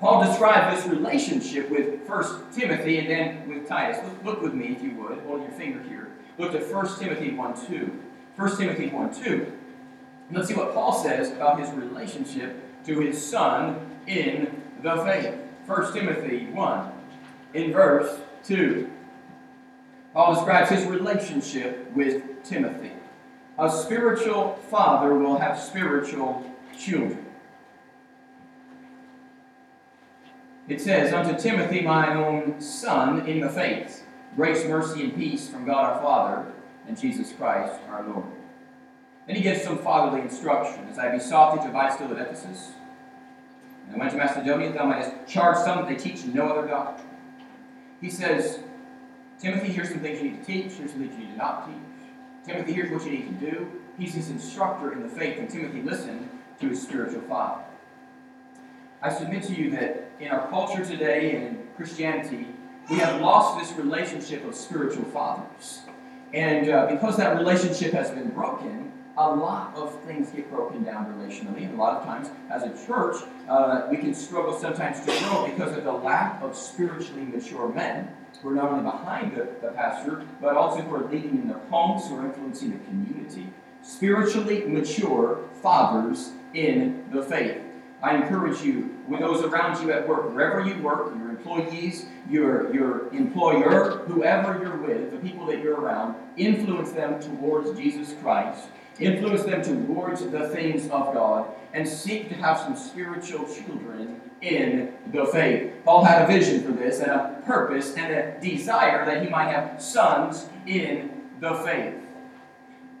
Paul 0.00 0.24
described 0.24 0.76
this 0.76 0.86
relationship 0.86 1.70
with 1.70 2.04
First 2.06 2.34
Timothy 2.52 2.98
and 2.98 3.08
then 3.08 3.48
with 3.48 3.68
Titus. 3.68 4.02
Look, 4.02 4.24
look 4.24 4.42
with 4.42 4.54
me, 4.54 4.68
if 4.68 4.82
you 4.82 4.96
would. 4.96 5.20
Hold 5.20 5.42
your 5.42 5.52
finger 5.52 5.82
here. 5.84 6.08
Look 6.36 6.54
at 6.54 6.66
1 6.66 6.98
Timothy 6.98 7.32
1 7.32 7.66
2. 7.66 8.02
1 8.36 8.56
Timothy 8.56 8.88
1 8.88 9.22
2. 9.22 9.59
Let's 10.32 10.48
see 10.48 10.54
what 10.54 10.74
Paul 10.74 10.92
says 10.92 11.32
about 11.32 11.58
his 11.60 11.70
relationship 11.70 12.56
to 12.84 13.00
his 13.00 13.24
son 13.24 13.90
in 14.06 14.62
the 14.82 14.96
faith. 15.04 15.34
1 15.66 15.92
Timothy 15.92 16.46
1, 16.46 16.92
in 17.54 17.72
verse 17.72 18.20
2. 18.44 18.90
Paul 20.12 20.34
describes 20.34 20.70
his 20.70 20.84
relationship 20.86 21.90
with 21.92 22.22
Timothy. 22.42 22.92
A 23.58 23.70
spiritual 23.70 24.58
father 24.70 25.14
will 25.14 25.38
have 25.38 25.60
spiritual 25.60 26.44
children. 26.78 27.26
It 30.68 30.80
says, 30.80 31.12
Unto 31.12 31.40
Timothy, 31.40 31.82
my 31.82 32.14
own 32.14 32.60
son, 32.60 33.26
in 33.26 33.40
the 33.40 33.48
faith, 33.48 34.04
grace, 34.36 34.64
mercy, 34.66 35.02
and 35.02 35.14
peace 35.14 35.48
from 35.48 35.66
God 35.66 35.92
our 35.92 36.00
Father 36.00 36.52
and 36.86 36.98
Jesus 36.98 37.32
Christ 37.32 37.74
our 37.88 38.06
Lord. 38.06 38.39
Then 39.30 39.36
he 39.36 39.44
gives 39.44 39.62
some 39.62 39.78
fatherly 39.78 40.22
instruction. 40.22 40.88
As 40.90 40.98
I 40.98 41.08
besought 41.08 41.54
thee 41.54 41.62
to 41.62 41.68
abide 41.68 41.92
still 41.92 42.12
at 42.12 42.20
Ephesus, 42.20 42.72
and 43.86 43.94
I 43.94 43.98
went 44.00 44.10
to 44.10 44.16
Macedonia, 44.16 44.72
thou 44.72 44.86
mightest 44.86 45.12
charge 45.28 45.56
some 45.58 45.78
that 45.78 45.88
they 45.88 45.94
teach 45.94 46.24
no 46.24 46.48
other 46.48 46.66
doctrine. 46.66 47.06
He 48.00 48.10
says, 48.10 48.58
Timothy, 49.38 49.68
here's 49.68 49.90
some 49.90 50.00
things 50.00 50.20
you 50.20 50.32
need 50.32 50.40
to 50.40 50.44
teach, 50.44 50.72
here's 50.72 50.90
some 50.90 50.98
things 50.98 51.14
you 51.16 51.26
need 51.26 51.30
to 51.30 51.36
not 51.36 51.64
teach. 51.64 51.76
Timothy, 52.44 52.72
here's 52.72 52.90
what 52.90 53.04
you 53.04 53.12
need 53.12 53.38
to 53.38 53.50
do. 53.52 53.70
He's 53.96 54.14
his 54.14 54.30
instructor 54.30 54.92
in 54.92 55.00
the 55.04 55.08
faith, 55.08 55.38
and 55.38 55.48
Timothy 55.48 55.82
listened 55.82 56.28
to 56.58 56.68
his 56.68 56.82
spiritual 56.82 57.22
father. 57.28 57.62
I 59.00 59.14
submit 59.14 59.44
to 59.44 59.54
you 59.54 59.70
that 59.70 60.10
in 60.18 60.32
our 60.32 60.48
culture 60.48 60.84
today 60.84 61.36
and 61.36 61.46
in 61.46 61.68
Christianity, 61.76 62.48
we 62.90 62.98
have 62.98 63.20
lost 63.20 63.60
this 63.60 63.78
relationship 63.78 64.44
of 64.44 64.56
spiritual 64.56 65.04
fathers. 65.04 65.82
And 66.34 66.68
uh, 66.68 66.88
because 66.90 67.16
that 67.18 67.36
relationship 67.36 67.92
has 67.92 68.10
been 68.10 68.30
broken, 68.30 68.90
a 69.16 69.34
lot 69.34 69.74
of 69.74 70.00
things 70.04 70.30
get 70.30 70.50
broken 70.50 70.84
down 70.84 71.06
relationally. 71.14 71.64
And 71.64 71.74
a 71.74 71.76
lot 71.76 71.98
of 71.98 72.04
times, 72.04 72.30
as 72.50 72.62
a 72.62 72.86
church, 72.86 73.16
uh, 73.48 73.86
we 73.90 73.96
can 73.96 74.14
struggle 74.14 74.58
sometimes 74.58 75.00
to 75.00 75.06
grow 75.06 75.50
because 75.50 75.76
of 75.76 75.84
the 75.84 75.92
lack 75.92 76.40
of 76.42 76.56
spiritually 76.56 77.22
mature 77.22 77.68
men 77.68 78.08
who 78.42 78.50
are 78.50 78.54
not 78.54 78.70
only 78.70 78.84
behind 78.84 79.36
the, 79.36 79.48
the 79.60 79.72
pastor, 79.72 80.24
but 80.40 80.56
also 80.56 80.80
who 80.80 80.94
are 80.94 81.08
leading 81.10 81.30
in 81.30 81.48
their 81.48 81.58
homes, 81.70 82.08
who 82.08 82.16
are 82.16 82.26
influencing 82.26 82.70
the 82.70 82.84
community. 82.86 83.52
Spiritually 83.82 84.64
mature 84.66 85.40
fathers 85.62 86.30
in 86.54 87.04
the 87.12 87.22
faith. 87.22 87.58
I 88.02 88.16
encourage 88.16 88.62
you, 88.62 88.96
with 89.08 89.20
those 89.20 89.42
around 89.42 89.82
you 89.82 89.92
at 89.92 90.08
work, 90.08 90.32
wherever 90.32 90.66
you 90.66 90.80
work, 90.82 91.14
your 91.16 91.28
employees, 91.28 92.06
your, 92.30 92.72
your 92.74 93.12
employer, 93.12 93.98
whoever 94.06 94.58
you're 94.58 94.76
with, 94.76 95.10
the 95.10 95.18
people 95.18 95.44
that 95.46 95.62
you're 95.62 95.78
around, 95.78 96.14
influence 96.38 96.92
them 96.92 97.20
towards 97.20 97.78
Jesus 97.78 98.14
Christ. 98.22 98.68
Influence 99.00 99.44
them 99.44 99.62
towards 99.62 100.24
the 100.30 100.48
things 100.50 100.84
of 100.84 101.14
God 101.14 101.46
and 101.72 101.88
seek 101.88 102.28
to 102.28 102.34
have 102.34 102.58
some 102.58 102.76
spiritual 102.76 103.46
children 103.46 104.20
in 104.42 104.92
the 105.12 105.24
faith. 105.26 105.72
Paul 105.84 106.04
had 106.04 106.22
a 106.22 106.26
vision 106.26 106.62
for 106.62 106.72
this 106.72 107.00
and 107.00 107.10
a 107.10 107.42
purpose 107.46 107.94
and 107.94 108.12
a 108.12 108.40
desire 108.40 109.04
that 109.06 109.22
he 109.22 109.30
might 109.30 109.48
have 109.48 109.80
sons 109.80 110.48
in 110.66 111.10
the 111.40 111.54
faith. 111.54 111.94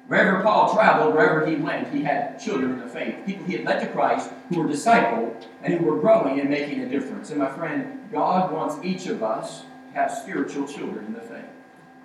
Wherever 0.06 0.42
Paul 0.42 0.74
traveled, 0.74 1.14
wherever 1.14 1.46
he 1.46 1.54
went, 1.54 1.92
he 1.94 2.02
had 2.02 2.40
children 2.40 2.72
in 2.72 2.80
the 2.80 2.88
faith. 2.88 3.14
People 3.26 3.46
he 3.46 3.52
had 3.52 3.64
led 3.64 3.80
to 3.80 3.86
Christ 3.86 4.30
who 4.48 4.60
were 4.60 4.68
discipled 4.68 5.46
and 5.62 5.74
who 5.74 5.84
were 5.84 6.00
growing 6.00 6.40
and 6.40 6.50
making 6.50 6.80
a 6.80 6.88
difference. 6.88 7.30
And 7.30 7.38
my 7.38 7.50
friend, 7.50 8.08
God 8.10 8.50
wants 8.50 8.76
each 8.84 9.06
of 9.06 9.22
us 9.22 9.60
to 9.60 9.94
have 9.94 10.10
spiritual 10.10 10.66
children 10.66 11.06
in 11.06 11.12
the 11.12 11.20
faith, 11.20 11.44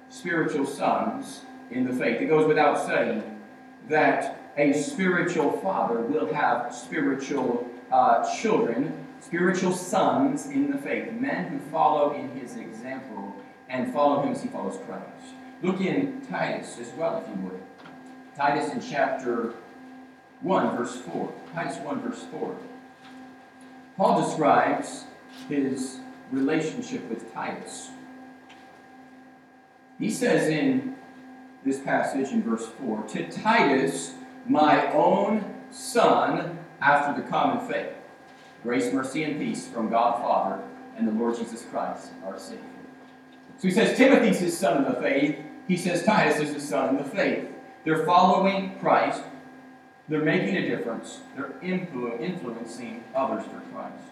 spiritual 0.09 0.67
sons 0.67 1.41
in 1.71 1.83
the 1.83 1.93
faith. 1.93 2.21
It 2.21 2.27
goes 2.27 2.47
without 2.47 2.85
saying 2.85 3.23
that 3.89 4.53
a 4.57 4.73
spiritual 4.73 5.51
father 5.59 5.99
will 5.99 6.33
have 6.33 6.73
spiritual 6.73 7.69
uh, 7.91 8.25
children, 8.37 9.05
spiritual 9.19 9.71
sons 9.71 10.47
in 10.47 10.71
the 10.71 10.77
faith, 10.77 11.11
men 11.11 11.47
who 11.47 11.59
follow 11.71 12.13
in 12.13 12.29
his 12.29 12.55
example 12.55 13.35
and 13.69 13.93
follow 13.93 14.21
him 14.21 14.31
as 14.31 14.41
he 14.41 14.49
follows 14.49 14.79
Christ. 14.85 15.35
Look 15.61 15.81
in 15.81 16.21
Titus 16.29 16.77
as 16.79 16.91
well, 16.93 17.17
if 17.17 17.27
you 17.27 17.43
would. 17.43 17.61
Titus 18.35 18.71
in 18.71 18.81
chapter 18.81 19.53
1, 20.41 20.77
verse 20.77 20.95
4. 20.97 21.33
Titus 21.53 21.77
1, 21.77 22.01
verse 22.01 22.23
4. 22.31 22.55
Paul 23.97 24.21
describes 24.21 25.05
his 25.47 25.99
relationship 26.31 27.07
with 27.09 27.33
Titus. 27.33 27.89
He 29.97 30.09
says 30.09 30.49
in 30.49 30.95
this 31.65 31.79
passage 31.79 32.31
in 32.31 32.43
verse 32.43 32.67
4 32.79 33.03
To 33.09 33.27
Titus, 33.29 34.13
my 34.47 34.91
own 34.93 35.43
son, 35.71 36.59
after 36.79 37.19
the 37.19 37.27
common 37.27 37.67
faith, 37.67 37.89
grace, 38.63 38.93
mercy, 38.93 39.23
and 39.23 39.39
peace 39.39 39.67
from 39.67 39.89
God 39.89 40.21
Father 40.21 40.61
and 40.95 41.07
the 41.07 41.11
Lord 41.11 41.35
Jesus 41.37 41.65
Christ, 41.65 42.11
our 42.25 42.37
Savior. 42.37 42.61
So 43.57 43.67
he 43.67 43.71
says 43.73 43.97
Timothy's 43.97 44.39
his 44.39 44.57
son 44.57 44.85
in 44.85 44.93
the 44.93 44.99
faith. 45.01 45.37
He 45.67 45.75
says 45.75 46.03
Titus 46.03 46.39
is 46.39 46.53
his 46.53 46.69
son 46.69 46.89
in 46.89 47.03
the 47.03 47.09
faith. 47.09 47.47
They're 47.83 48.05
following 48.05 48.77
Christ. 48.79 49.23
They're 50.07 50.23
making 50.23 50.55
a 50.55 50.67
difference. 50.67 51.21
They're 51.35 51.55
influ- 51.63 52.21
influencing 52.21 53.03
others 53.15 53.43
for 53.45 53.61
Christ. 53.73 54.03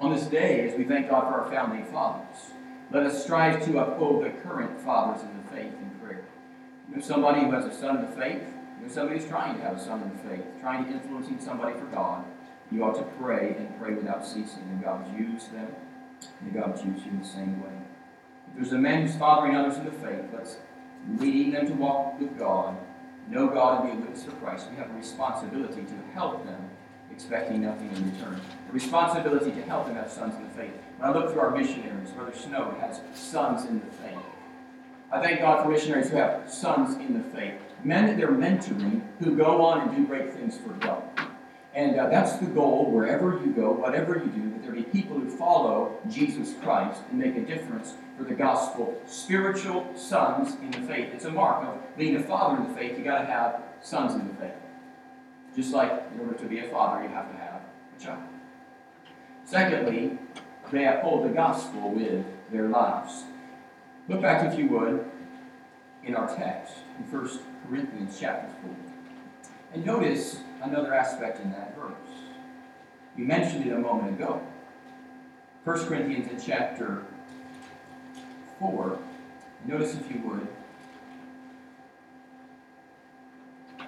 On 0.00 0.14
this 0.14 0.26
day, 0.26 0.68
as 0.68 0.78
we 0.78 0.84
thank 0.84 1.10
God 1.10 1.22
for 1.22 1.40
our 1.40 1.50
founding 1.50 1.84
fathers, 1.86 2.52
let 2.92 3.04
us 3.04 3.24
strive 3.24 3.64
to 3.64 3.78
uphold 3.78 4.24
the 4.24 4.30
current 4.30 4.78
fathers 4.80 5.22
in 5.22 5.28
the 5.42 5.56
faith 5.56 5.72
know 6.94 7.00
somebody 7.00 7.40
who 7.40 7.50
has 7.52 7.64
a 7.64 7.74
son 7.74 7.98
in 7.98 8.10
the 8.10 8.16
faith? 8.16 8.42
Know 8.80 8.88
somebody 8.88 9.18
who's 9.18 9.28
trying 9.28 9.56
to 9.56 9.62
have 9.62 9.76
a 9.76 9.80
son 9.80 10.02
in 10.02 10.10
the 10.10 10.36
faith, 10.36 10.44
trying 10.60 10.84
to 10.86 10.92
influencing 10.92 11.40
somebody 11.40 11.78
for 11.78 11.86
God. 11.86 12.24
You 12.70 12.84
ought 12.84 12.96
to 12.96 13.04
pray 13.20 13.54
and 13.58 13.78
pray 13.78 13.94
without 13.94 14.26
ceasing, 14.26 14.62
and 14.62 14.82
God 14.82 15.06
will 15.06 15.20
use 15.20 15.46
them, 15.48 15.68
and 16.40 16.54
God 16.54 16.76
will 16.76 16.92
use 16.92 17.04
you 17.04 17.10
in 17.10 17.20
the 17.20 17.26
same 17.26 17.62
way. 17.62 17.72
If 18.48 18.56
there's 18.56 18.72
a 18.72 18.78
man 18.78 19.06
who's 19.06 19.16
fathering 19.16 19.56
others 19.56 19.76
in 19.76 19.84
the 19.84 19.92
faith, 19.92 20.24
let's 20.32 20.56
leading 21.18 21.52
them 21.52 21.66
to 21.66 21.74
walk 21.74 22.18
with 22.20 22.38
God, 22.38 22.76
know 23.28 23.48
God, 23.48 23.84
and 23.84 23.92
be 23.92 23.98
a 23.98 24.00
witness 24.00 24.24
for 24.24 24.32
Christ. 24.32 24.68
We 24.70 24.76
have 24.76 24.90
a 24.90 24.94
responsibility 24.94 25.82
to 25.82 26.14
help 26.14 26.44
them, 26.44 26.70
expecting 27.10 27.62
nothing 27.62 27.90
in 27.94 28.12
return. 28.12 28.40
A 28.68 28.72
responsibility 28.72 29.50
to 29.52 29.62
help 29.62 29.86
them 29.86 29.96
have 29.96 30.10
sons 30.10 30.34
in 30.36 30.44
the 30.44 30.50
faith. 30.50 30.72
When 30.98 31.10
I 31.10 31.12
look 31.12 31.32
through 31.32 31.40
our 31.40 31.50
missionaries, 31.50 32.10
Brother 32.10 32.34
Snow 32.36 32.76
has 32.80 33.00
sons 33.14 33.64
in 33.64 33.80
the 33.80 33.86
faith. 33.86 34.18
I 35.12 35.20
thank 35.20 35.40
God 35.40 35.62
for 35.62 35.70
missionaries 35.70 36.08
who 36.08 36.16
have 36.16 36.50
sons 36.50 36.96
in 36.96 37.12
the 37.12 37.36
faith, 37.36 37.60
men 37.84 38.06
that 38.06 38.16
they're 38.16 38.28
mentoring 38.28 39.02
who 39.18 39.36
go 39.36 39.62
on 39.62 39.82
and 39.82 39.94
do 39.94 40.06
great 40.06 40.32
things 40.32 40.56
for 40.56 40.70
God. 40.70 41.02
And 41.74 42.00
uh, 42.00 42.08
that's 42.08 42.36
the 42.36 42.46
goal 42.46 42.90
wherever 42.90 43.38
you 43.44 43.52
go, 43.52 43.72
whatever 43.72 44.14
you 44.14 44.30
do, 44.30 44.50
that 44.50 44.62
there 44.62 44.72
be 44.72 44.84
people 44.84 45.18
who 45.18 45.28
follow 45.28 45.98
Jesus 46.08 46.54
Christ 46.62 47.02
and 47.10 47.18
make 47.18 47.36
a 47.36 47.42
difference 47.42 47.92
for 48.16 48.24
the 48.24 48.34
gospel. 48.34 48.98
Spiritual 49.06 49.86
sons 49.94 50.54
in 50.62 50.70
the 50.70 50.86
faith. 50.86 51.10
It's 51.12 51.26
a 51.26 51.30
mark 51.30 51.64
of 51.66 51.96
being 51.98 52.16
a 52.16 52.22
father 52.22 52.62
in 52.62 52.68
the 52.68 52.74
faith. 52.74 52.96
you 52.96 53.04
got 53.04 53.20
to 53.20 53.26
have 53.26 53.62
sons 53.82 54.14
in 54.14 54.26
the 54.28 54.34
faith. 54.34 54.52
Just 55.54 55.74
like 55.74 55.90
in 56.14 56.20
order 56.20 56.38
to 56.38 56.46
be 56.46 56.60
a 56.60 56.68
father, 56.68 57.02
you 57.02 57.10
have 57.10 57.30
to 57.30 57.36
have 57.36 57.60
a 57.96 58.02
child. 58.02 58.22
Secondly, 59.44 60.18
they 60.70 60.86
uphold 60.86 61.26
the 61.28 61.34
gospel 61.34 61.90
with 61.90 62.24
their 62.50 62.68
lives. 62.68 63.24
Look 64.12 64.20
back, 64.20 64.52
if 64.52 64.58
you 64.58 64.68
would, 64.68 65.06
in 66.04 66.14
our 66.14 66.28
text 66.36 66.74
in 66.98 67.04
1 67.10 67.40
Corinthians 67.66 68.18
chapter 68.20 68.52
4. 68.62 68.70
And 69.72 69.86
notice 69.86 70.40
another 70.60 70.92
aspect 70.92 71.40
in 71.40 71.50
that 71.52 71.74
verse. 71.74 71.94
You 73.16 73.24
mentioned 73.24 73.66
it 73.66 73.72
a 73.72 73.78
moment 73.78 74.20
ago. 74.20 74.42
1 75.64 75.86
Corinthians 75.86 76.30
in 76.30 76.38
chapter 76.46 77.06
4. 78.58 78.98
Notice, 79.64 79.94
if 79.94 80.10
you 80.14 80.20
would, 80.28 80.46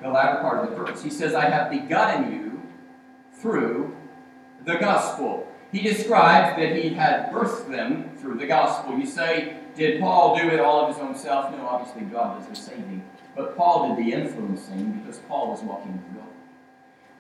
the 0.01 0.09
latter 0.09 0.41
part 0.41 0.65
of 0.65 0.71
the 0.71 0.77
verse. 0.77 1.03
He 1.03 1.11
says, 1.11 1.35
I 1.35 1.51
have 1.51 1.71
begotten 1.71 2.33
you 2.33 2.63
through 3.43 3.95
the 4.65 4.77
gospel. 4.77 5.53
He 5.71 5.83
describes 5.83 6.57
that 6.57 6.77
he 6.77 6.95
had 6.95 7.31
birthed 7.31 7.69
them 7.69 8.17
through 8.17 8.39
the 8.39 8.47
gospel. 8.47 8.99
You 8.99 9.05
say, 9.05 9.59
did 9.77 10.01
Paul 10.01 10.37
do 10.37 10.49
it 10.49 10.61
all 10.61 10.87
of 10.87 10.95
his 10.95 11.03
own 11.03 11.17
self? 11.17 11.51
No, 11.51 11.67
obviously 11.67 12.03
God 12.03 12.39
does 12.39 12.49
the 12.49 12.55
saving. 12.55 13.05
But 13.37 13.57
Paul 13.57 13.95
did 13.95 14.05
the 14.05 14.13
influencing 14.13 14.93
because 14.93 15.19
Paul 15.21 15.51
was 15.51 15.63
walking 15.63 15.93
with 15.93 16.15
God. 16.17 16.29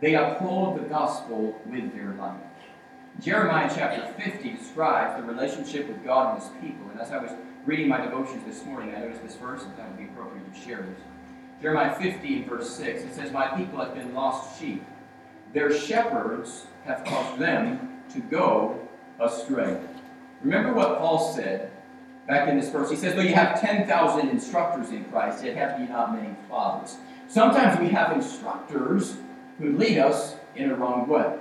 They 0.01 0.14
uphold 0.14 0.79
the 0.79 0.88
gospel 0.88 1.61
with 1.67 1.95
their 1.95 2.14
life. 2.14 2.40
Jeremiah 3.21 3.71
chapter 3.75 4.12
50 4.21 4.51
describes 4.51 5.21
the 5.21 5.27
relationship 5.27 5.88
with 5.88 6.05
God 6.05 6.35
and 6.35 6.43
his 6.43 6.53
people. 6.61 6.90
And 6.90 7.01
as 7.01 7.11
I 7.11 7.19
was 7.19 7.31
reading 7.64 7.88
my 7.88 8.01
devotions 8.01 8.45
this 8.45 8.64
morning, 8.64 8.95
I 8.95 9.01
noticed 9.01 9.23
this 9.23 9.37
verse, 9.37 9.62
and 9.62 9.77
that 9.77 9.88
would 9.88 9.99
be 9.99 10.05
appropriate 10.05 10.53
to 10.53 10.61
share 10.61 10.83
this. 10.83 11.01
Jeremiah 11.62 11.95
50, 11.95 12.43
verse 12.43 12.71
6, 12.77 13.03
it 13.03 13.14
says, 13.14 13.31
My 13.31 13.47
people 13.57 13.79
have 13.79 13.95
been 13.95 14.14
lost 14.14 14.61
sheep. 14.61 14.85
Their 15.53 15.73
shepherds 15.73 16.67
have 16.85 17.05
caused 17.05 17.40
them 17.40 18.03
to 18.12 18.21
go 18.21 18.79
astray. 19.21 19.81
Remember 20.43 20.75
what 20.75 20.99
Paul 20.99 21.33
said 21.33 21.71
back 22.27 22.49
in 22.49 22.59
this 22.59 22.71
verse. 22.71 22.91
He 22.91 22.97
says, 22.97 23.15
Though 23.15 23.23
you 23.23 23.35
have 23.35 23.61
10,000 23.61 24.29
instructors 24.29 24.91
in 24.91 25.05
Christ, 25.07 25.45
yet 25.45 25.57
have 25.57 25.81
ye 25.81 25.87
not 25.87 26.15
many 26.15 26.35
fathers. 26.49 26.97
Sometimes 27.29 27.79
we 27.81 27.89
have 27.89 28.13
instructors 28.13 29.17
who 29.59 29.77
lead 29.77 29.99
us 29.99 30.37
in 30.57 30.71
a 30.71 30.75
wrong 30.75 31.09
way. 31.09 31.37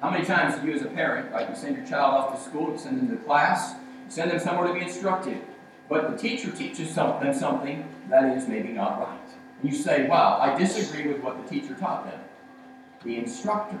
How 0.00 0.10
many 0.10 0.24
times 0.24 0.60
do 0.60 0.66
you, 0.66 0.74
as 0.74 0.82
a 0.82 0.86
parent, 0.86 1.32
right, 1.32 1.48
you 1.48 1.54
send 1.54 1.76
your 1.76 1.86
child 1.86 2.14
off 2.14 2.36
to 2.36 2.50
school, 2.50 2.72
you 2.72 2.78
send 2.78 2.98
them 2.98 3.16
to 3.16 3.24
class, 3.24 3.74
you 3.74 4.10
send 4.10 4.30
them 4.30 4.40
somewhere 4.40 4.66
to 4.68 4.74
be 4.74 4.80
instructed, 4.80 5.40
but 5.88 6.10
the 6.10 6.16
teacher 6.16 6.50
teaches 6.50 6.90
something, 6.90 7.32
something 7.32 7.88
that 8.08 8.36
is 8.36 8.48
maybe 8.48 8.70
not 8.70 8.98
right. 8.98 9.18
You 9.62 9.72
say, 9.72 10.08
Wow, 10.08 10.38
I 10.40 10.58
disagree 10.58 11.12
with 11.12 11.22
what 11.22 11.42
the 11.42 11.48
teacher 11.48 11.74
taught 11.74 12.04
them. 12.10 12.20
The 13.04 13.16
instructor 13.16 13.78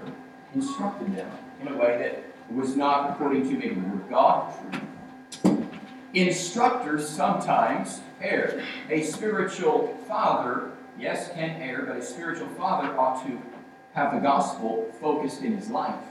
instructed 0.54 1.16
them 1.16 1.30
in 1.60 1.68
a 1.68 1.76
way 1.76 1.98
that 1.98 2.54
was 2.54 2.76
not 2.76 3.10
according 3.10 3.48
to 3.48 3.54
maybe 3.56 3.74
the 3.74 3.80
Word 3.80 4.02
of 4.02 4.10
God 4.10 4.54
truth. 4.70 4.82
Instructors 6.14 7.08
sometimes 7.08 8.00
err. 8.20 8.62
A 8.90 9.02
spiritual 9.02 9.96
father, 10.06 10.70
yes, 10.98 11.32
can 11.32 11.60
err, 11.62 11.84
but 11.86 11.96
a 11.96 12.02
spiritual 12.02 12.48
father 12.48 12.98
ought 12.98 13.26
to 13.26 13.40
have 13.94 14.14
the 14.14 14.20
gospel 14.20 14.92
focused 15.00 15.42
in 15.42 15.56
his 15.56 15.70
life 15.70 16.04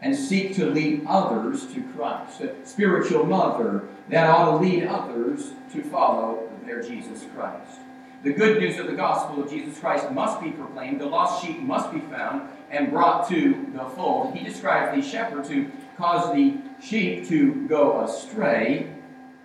and 0.00 0.16
seek 0.16 0.54
to 0.56 0.66
lead 0.66 1.04
others 1.06 1.66
to 1.72 1.82
Christ. 1.94 2.40
A 2.40 2.54
spiritual 2.64 3.24
mother 3.24 3.84
that 4.08 4.28
ought 4.28 4.50
to 4.50 4.56
lead 4.56 4.84
others 4.84 5.52
to 5.72 5.82
follow 5.84 6.50
their 6.66 6.82
Jesus 6.82 7.24
Christ. 7.34 7.78
The 8.22 8.32
good 8.32 8.60
news 8.60 8.78
of 8.78 8.86
the 8.86 8.92
gospel 8.92 9.42
of 9.42 9.50
Jesus 9.50 9.78
Christ 9.78 10.10
must 10.12 10.40
be 10.40 10.50
proclaimed. 10.50 11.00
The 11.00 11.06
lost 11.06 11.44
sheep 11.44 11.60
must 11.60 11.92
be 11.92 12.00
found 12.00 12.48
and 12.70 12.90
brought 12.90 13.28
to 13.28 13.66
the 13.74 13.84
fold. 13.96 14.36
He 14.36 14.44
describes 14.44 14.94
the 14.96 15.08
shepherd 15.08 15.46
who 15.46 15.66
caused 15.96 16.34
the 16.34 16.56
sheep 16.80 17.28
to 17.28 17.66
go 17.66 18.00
astray. 18.02 18.88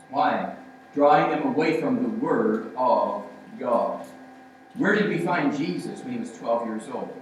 Why? 0.10 0.56
Drawing 0.94 1.32
them 1.32 1.48
away 1.48 1.80
from 1.82 2.02
the 2.02 2.10
word 2.10 2.72
of 2.78 3.26
God. 3.60 4.06
Where 4.76 4.96
did 4.96 5.10
we 5.10 5.20
find 5.20 5.56
Jesus 5.56 6.02
when 6.02 6.14
he 6.14 6.20
was 6.20 6.38
12 6.38 6.68
years 6.68 6.84
old? 6.94 7.16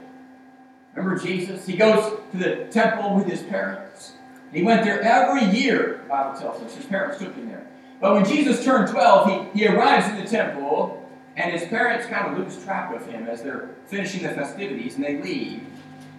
Remember 0.93 1.19
Jesus? 1.19 1.65
He 1.65 1.75
goes 1.75 2.19
to 2.31 2.37
the 2.37 2.65
temple 2.65 3.15
with 3.15 3.27
his 3.27 3.43
parents. 3.43 4.13
He 4.53 4.63
went 4.63 4.83
there 4.83 5.01
every 5.01 5.45
year, 5.57 6.01
the 6.03 6.09
Bible 6.09 6.39
tells 6.39 6.61
us. 6.61 6.75
His 6.75 6.85
parents 6.85 7.17
took 7.17 7.35
him 7.35 7.49
there. 7.49 7.67
But 7.99 8.13
when 8.13 8.25
Jesus 8.25 8.63
turned 8.63 8.89
12, 8.89 9.53
he, 9.53 9.59
he 9.59 9.67
arrives 9.67 10.07
in 10.07 10.17
the 10.17 10.29
temple, 10.29 11.09
and 11.35 11.51
his 11.51 11.67
parents 11.67 12.05
kind 12.07 12.31
of 12.31 12.37
lose 12.37 12.63
track 12.63 12.93
of 12.93 13.05
him 13.07 13.27
as 13.27 13.41
they're 13.41 13.69
finishing 13.87 14.23
the 14.23 14.29
festivities, 14.29 14.95
and 14.95 15.03
they 15.03 15.21
leave. 15.21 15.65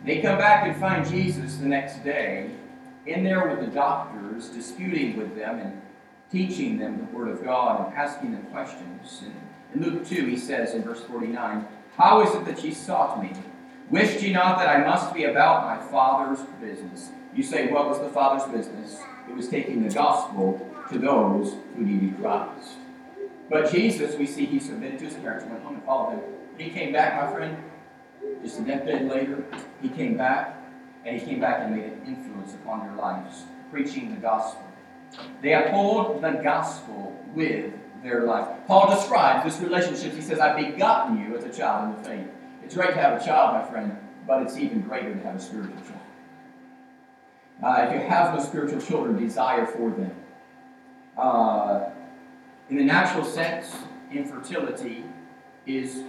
They 0.04 0.20
come 0.20 0.38
back 0.38 0.66
and 0.66 0.76
find 0.76 1.08
Jesus 1.08 1.56
the 1.56 1.66
next 1.66 2.04
day 2.04 2.50
in 3.06 3.24
there 3.24 3.48
with 3.48 3.60
the 3.60 3.74
doctors, 3.74 4.48
disputing 4.48 5.16
with 5.16 5.34
them 5.36 5.58
and 5.58 5.82
teaching 6.30 6.78
them 6.78 6.98
the 6.98 7.16
Word 7.16 7.28
of 7.28 7.44
God 7.44 7.86
and 7.86 7.96
asking 7.96 8.32
them 8.32 8.42
questions. 8.52 9.22
And 9.22 9.84
in 9.84 9.90
Luke 9.90 10.06
2, 10.06 10.26
he 10.26 10.36
says 10.36 10.74
in 10.74 10.82
verse 10.82 11.02
49, 11.02 11.66
How 11.96 12.22
is 12.22 12.34
it 12.34 12.44
that 12.44 12.62
ye 12.64 12.72
sought 12.72 13.22
me? 13.22 13.32
Wished 13.90 14.22
ye 14.22 14.32
not 14.32 14.58
that 14.58 14.68
I 14.68 14.84
must 14.84 15.14
be 15.14 15.24
about 15.24 15.64
my 15.64 15.90
Father's 15.90 16.44
business? 16.60 17.10
You 17.34 17.42
say, 17.42 17.70
What 17.70 17.88
was 17.88 18.00
the 18.00 18.08
Father's 18.08 18.50
business? 18.52 19.00
It 19.28 19.34
was 19.34 19.48
taking 19.48 19.86
the 19.86 19.94
gospel 19.94 20.66
to 20.90 20.98
those 20.98 21.54
who 21.74 21.84
needed 21.84 22.18
Christ. 22.20 22.76
But 23.48 23.70
Jesus, 23.70 24.16
we 24.16 24.26
see 24.26 24.46
he 24.46 24.58
submitted 24.58 24.98
to 25.00 25.04
his 25.06 25.14
parents, 25.14 25.44
went 25.44 25.62
home 25.62 25.74
and 25.76 25.84
followed 25.84 26.12
them. 26.12 26.22
He 26.58 26.70
came 26.70 26.92
back, 26.92 27.20
my 27.20 27.32
friend, 27.32 27.56
just 28.42 28.60
a 28.60 28.62
decade 28.62 29.08
later, 29.08 29.44
he 29.82 29.88
came 29.88 30.16
back, 30.16 30.56
and 31.04 31.20
he 31.20 31.24
came 31.24 31.40
back 31.40 31.60
and 31.60 31.76
made 31.76 31.84
an 31.84 32.02
influence 32.06 32.54
upon 32.54 32.86
their 32.86 32.96
lives, 32.96 33.44
preaching 33.70 34.14
the 34.14 34.20
gospel. 34.20 34.65
They 35.42 35.54
uphold 35.54 36.22
the 36.22 36.32
gospel 36.42 37.18
with 37.34 37.72
their 38.02 38.24
life. 38.24 38.48
Paul 38.66 38.94
describes 38.94 39.44
this 39.44 39.62
relationship. 39.62 40.14
He 40.14 40.20
says, 40.20 40.38
I've 40.38 40.56
begotten 40.56 41.18
you 41.18 41.36
as 41.36 41.44
a 41.44 41.52
child 41.52 41.96
in 41.96 42.02
the 42.02 42.08
faith. 42.08 42.28
It's 42.62 42.74
great 42.74 42.94
to 42.94 43.00
have 43.00 43.20
a 43.20 43.24
child, 43.24 43.62
my 43.62 43.70
friend, 43.70 43.96
but 44.26 44.42
it's 44.42 44.56
even 44.56 44.80
greater 44.82 45.14
to 45.14 45.20
have 45.20 45.36
a 45.36 45.40
spiritual 45.40 45.76
child. 45.76 46.00
Uh, 47.62 47.86
if 47.88 47.92
you 47.94 48.08
have 48.08 48.34
no 48.34 48.42
spiritual 48.42 48.80
children, 48.80 49.18
desire 49.18 49.66
for 49.66 49.90
them. 49.90 50.14
Uh, 51.16 51.90
in 52.68 52.76
the 52.76 52.84
natural 52.84 53.24
sense, 53.24 53.74
infertility 54.12 55.04
is 55.66 56.02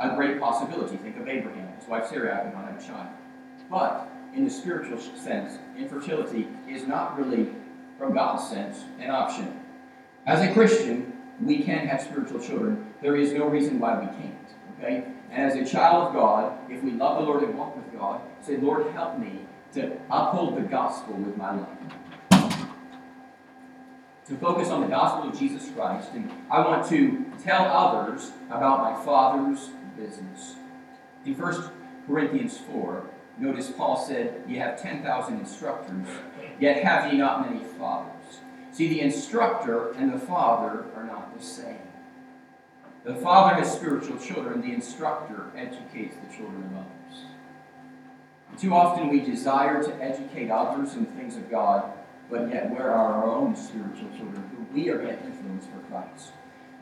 a 0.00 0.14
great 0.16 0.40
possibility. 0.40 0.96
Think 0.96 1.16
of 1.18 1.28
Abraham. 1.28 1.68
His 1.78 1.88
wife 1.88 2.08
Sarah 2.08 2.42
could 2.44 2.54
not 2.54 2.66
have 2.66 2.82
a 2.82 2.86
child. 2.86 3.08
But 3.70 4.08
in 4.34 4.44
the 4.44 4.50
spiritual 4.50 4.98
sense, 4.98 5.58
infertility 5.76 6.48
is 6.68 6.86
not 6.86 7.18
really, 7.18 7.50
from 8.00 8.14
God's 8.14 8.48
sense, 8.48 8.82
an 8.98 9.10
option. 9.10 9.60
As 10.26 10.40
a 10.40 10.50
Christian, 10.54 11.12
we 11.38 11.62
can 11.62 11.86
have 11.86 12.00
spiritual 12.00 12.40
children. 12.40 12.94
There 13.02 13.14
is 13.14 13.34
no 13.34 13.44
reason 13.46 13.78
why 13.78 14.00
we 14.00 14.06
can't. 14.06 14.34
Okay? 14.78 15.04
And 15.30 15.42
as 15.42 15.54
a 15.54 15.70
child 15.70 16.08
of 16.08 16.14
God, 16.14 16.58
if 16.70 16.82
we 16.82 16.92
love 16.92 17.18
the 17.18 17.26
Lord 17.26 17.42
and 17.42 17.58
walk 17.58 17.76
with 17.76 17.92
God, 17.92 18.22
say, 18.40 18.56
Lord, 18.56 18.90
help 18.94 19.18
me 19.18 19.40
to 19.74 19.98
uphold 20.10 20.56
the 20.56 20.62
gospel 20.62 21.12
with 21.12 21.36
my 21.36 21.54
life. 21.54 22.56
To 24.28 24.36
focus 24.36 24.70
on 24.70 24.80
the 24.80 24.86
gospel 24.86 25.28
of 25.28 25.38
Jesus 25.38 25.70
Christ. 25.70 26.08
And 26.14 26.32
I 26.50 26.60
want 26.60 26.88
to 26.88 27.26
tell 27.44 27.66
others 27.66 28.30
about 28.48 28.80
my 28.80 29.04
Father's 29.04 29.68
business. 29.98 30.54
In 31.26 31.34
1 31.34 31.70
Corinthians 32.06 32.56
4, 32.72 33.04
notice 33.38 33.70
Paul 33.70 33.96
said, 33.96 34.44
You 34.48 34.58
have 34.58 34.80
10,000 34.80 35.38
instructors, 35.38 36.06
yet 36.58 36.82
have 36.84 37.12
ye 37.12 37.18
not 37.18 37.50
many 37.50 37.64
fathers. 37.64 38.40
See, 38.72 38.88
the 38.88 39.00
instructor 39.00 39.92
and 39.92 40.12
the 40.12 40.18
father 40.18 40.84
are 40.94 41.04
not 41.04 41.36
the 41.36 41.44
same. 41.44 41.78
The 43.04 43.14
father 43.16 43.56
has 43.56 43.72
spiritual 43.72 44.18
children, 44.18 44.60
the 44.60 44.72
instructor 44.74 45.46
educates 45.56 46.16
the 46.16 46.36
children 46.36 46.64
of 46.64 46.76
others. 46.76 47.24
Too 48.58 48.74
often 48.74 49.08
we 49.08 49.20
desire 49.20 49.82
to 49.82 50.02
educate 50.02 50.50
others 50.50 50.94
in 50.94 51.06
things 51.06 51.36
of 51.36 51.50
God, 51.50 51.92
but 52.30 52.50
yet 52.50 52.70
where 52.70 52.90
are 52.90 53.14
our 53.14 53.24
own 53.24 53.56
spiritual 53.56 54.10
children 54.16 54.50
who 54.54 54.74
we 54.74 54.90
are 54.90 55.02
yet 55.02 55.22
influence 55.24 55.66
for 55.66 55.80
Christ? 55.90 56.32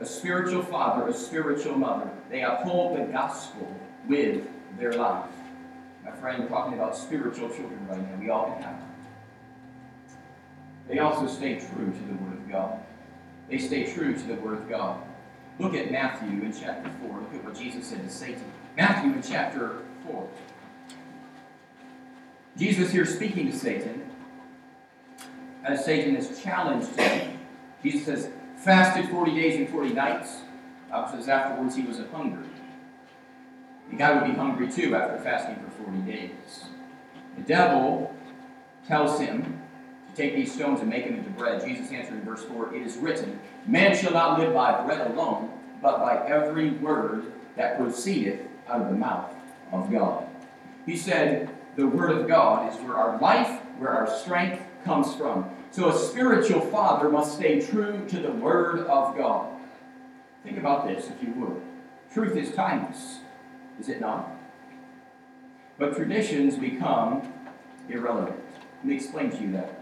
A 0.01 0.07
spiritual 0.07 0.63
father, 0.63 1.09
a 1.09 1.13
spiritual 1.13 1.77
mother, 1.77 2.11
they 2.31 2.43
uphold 2.43 2.99
the 2.99 3.05
gospel 3.05 3.73
with 4.07 4.45
their 4.79 4.93
life. 4.93 5.31
My 6.09 6.17
friend, 6.17 6.49
talking 6.49 6.73
about 6.73 6.97
spiritual 6.97 7.51
children 7.51 7.87
right 7.87 8.01
now. 8.01 8.19
We 8.19 8.31
all 8.31 8.53
can 8.53 8.63
have 8.63 8.81
them. 8.81 8.95
They 10.89 11.01
also 11.01 11.27
stay 11.27 11.57
true 11.57 11.93
to 11.93 11.99
the 11.99 12.15
Word 12.15 12.33
of 12.33 12.49
God. 12.51 12.81
They 13.51 13.59
stay 13.59 13.93
true 13.93 14.15
to 14.15 14.23
the 14.27 14.37
Word 14.37 14.59
of 14.59 14.69
God. 14.71 15.03
Look 15.59 15.75
at 15.75 15.91
Matthew 15.91 16.43
in 16.43 16.55
chapter 16.59 16.91
4. 17.07 17.21
Look 17.21 17.35
at 17.35 17.45
what 17.45 17.59
Jesus 17.59 17.89
said 17.89 18.03
to 18.05 18.11
Satan. 18.11 18.45
Matthew 18.77 19.13
in 19.13 19.23
chapter 19.23 19.81
4. 20.07 20.29
Jesus 22.57 22.91
here 22.91 23.05
speaking 23.05 23.51
to 23.51 23.57
Satan, 23.57 24.11
as 25.63 25.85
Satan 25.85 26.15
has 26.15 26.43
challenged 26.43 26.89
him. 26.99 27.39
Jesus 27.83 28.07
says, 28.07 28.31
fasted 28.57 29.11
40 29.11 29.35
days 29.35 29.57
and 29.57 29.69
40 29.69 29.93
nights. 29.93 30.39
Uh, 30.91 31.11
says 31.13 31.29
afterwards 31.29 31.77
he 31.77 31.83
was 31.83 32.01
hungry. 32.11 32.49
The 33.91 33.97
guy 33.97 34.15
would 34.15 34.31
be 34.31 34.37
hungry 34.37 34.71
too 34.71 34.95
after 34.95 35.19
fasting 35.23 35.57
for 35.57 35.85
40 35.85 35.99
days. 36.11 36.65
The 37.37 37.43
devil 37.43 38.15
tells 38.87 39.21
him 39.21 39.61
to 40.09 40.17
take 40.23 40.35
these 40.35 40.53
stones 40.53 40.81
and 40.81 40.89
make 40.89 41.07
them 41.07 41.17
into 41.17 41.31
bread. 41.31 41.65
Jesus 41.65 41.91
answered 41.93 42.15
in 42.15 42.23
verse 42.23 42.45
4 42.45 42.75
It 42.75 42.83
is 42.83 42.97
written, 42.97 43.39
Man 43.67 43.97
shall 43.97 44.13
not 44.13 44.39
live 44.39 44.53
by 44.55 44.85
bread 44.85 45.11
alone, 45.11 45.51
but 45.81 45.99
by 45.99 46.27
every 46.27 46.71
word 46.71 47.33
that 47.57 47.79
proceedeth 47.79 48.41
out 48.69 48.83
of 48.83 48.89
the 48.89 48.97
mouth 48.97 49.33
of 49.73 49.91
God. 49.91 50.27
He 50.87 50.97
said, 50.97 51.51
The 51.77 51.87
word 51.87 52.11
of 52.11 52.29
God 52.29 52.73
is 52.73 52.81
where 52.81 52.97
our 52.97 53.19
life, 53.21 53.61
where 53.79 53.91
our 53.91 54.09
strength 54.19 54.63
comes 54.85 55.15
from. 55.15 55.51
So 55.71 55.91
a 55.91 55.99
spiritual 55.99 56.61
father 56.61 57.09
must 57.09 57.37
stay 57.37 57.61
true 57.61 58.05
to 58.09 58.19
the 58.21 58.33
word 58.33 58.87
of 58.87 59.17
God. 59.17 59.55
Think 60.43 60.59
about 60.59 60.87
this, 60.87 61.09
if 61.09 61.23
you 61.23 61.33
would. 61.35 61.61
Truth 62.13 62.37
is 62.37 62.55
timeless, 62.55 63.19
is 63.79 63.89
it 63.89 64.01
not? 64.01 64.31
But 65.79 65.95
traditions 65.95 66.57
become 66.57 67.33
irrelevant. 67.89 68.41
Let 68.79 68.85
me 68.85 68.97
explain 68.97 69.31
to 69.31 69.37
you 69.41 69.53
that. 69.53 69.75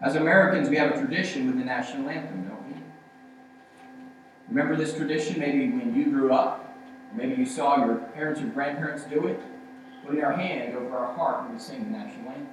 As 0.00 0.16
Americans, 0.16 0.68
we 0.68 0.76
have 0.76 0.92
a 0.92 0.98
tradition 0.98 1.46
with 1.46 1.58
the 1.58 1.64
national 1.64 2.08
anthem, 2.08 2.48
don't 2.48 2.66
we? 2.68 2.74
Remember 4.48 4.76
this 4.76 4.94
tradition 4.96 5.38
maybe 5.38 5.70
when 5.70 5.94
you 5.94 6.10
grew 6.10 6.32
up, 6.32 6.76
maybe 7.14 7.34
you 7.34 7.46
saw 7.46 7.84
your 7.84 7.96
parents 7.96 8.40
or 8.40 8.46
grandparents 8.46 9.04
do 9.04 9.26
it? 9.26 9.40
Putting 10.04 10.24
our 10.24 10.32
hand 10.32 10.76
over 10.76 10.96
our 10.96 11.14
heart 11.14 11.44
when 11.44 11.54
we 11.54 11.58
sing 11.60 11.84
the 11.84 11.90
national 11.90 12.30
anthem. 12.30 12.48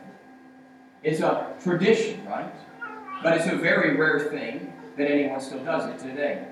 It's 1.02 1.22
a 1.22 1.54
tradition, 1.64 2.26
right? 2.26 2.54
But 3.24 3.38
it's 3.38 3.48
a 3.48 3.56
very 3.56 3.98
rare 3.98 4.20
thing 4.20 4.74
that 4.98 5.10
anyone 5.10 5.40
still 5.40 5.64
does 5.64 5.90
it 5.90 5.98
today. 5.98 6.46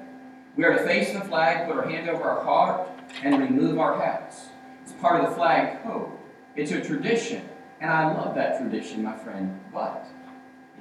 We 0.55 0.63
are 0.63 0.73
to 0.73 0.83
face 0.83 1.13
the 1.13 1.21
flag, 1.21 1.67
put 1.67 1.77
our 1.77 1.87
hand 1.87 2.09
over 2.09 2.23
our 2.23 2.43
heart, 2.43 2.89
and 3.23 3.39
remove 3.39 3.79
our 3.79 3.99
hats. 3.99 4.47
It's 4.83 4.93
part 4.93 5.21
of 5.21 5.29
the 5.29 5.35
flag 5.35 5.83
code. 5.83 6.11
It's 6.55 6.71
a 6.71 6.81
tradition. 6.81 7.47
And 7.79 7.91
I 7.91 8.13
love 8.13 8.35
that 8.35 8.59
tradition, 8.59 9.03
my 9.03 9.17
friend. 9.17 9.59
But 9.73 10.07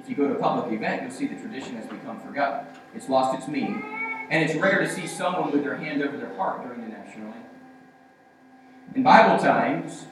if 0.01 0.09
you 0.09 0.15
go 0.15 0.27
to 0.27 0.35
a 0.35 0.39
public 0.39 0.73
event, 0.73 1.03
you'll 1.03 1.11
see 1.11 1.27
the 1.27 1.35
tradition 1.35 1.75
has 1.75 1.85
become 1.85 2.19
forgotten. 2.19 2.67
It's 2.95 3.09
lost 3.09 3.37
its 3.37 3.47
meaning. 3.47 3.83
And 4.29 4.43
it's 4.43 4.59
rare 4.59 4.79
to 4.79 4.89
see 4.89 5.07
someone 5.07 5.51
with 5.51 5.63
their 5.63 5.77
hand 5.77 6.01
over 6.01 6.17
their 6.17 6.33
heart 6.35 6.63
during 6.63 6.81
the 6.81 6.87
national 6.87 7.27
anthem. 7.27 7.43
In 8.95 9.03
Bible 9.03 9.41
times, 9.41 10.05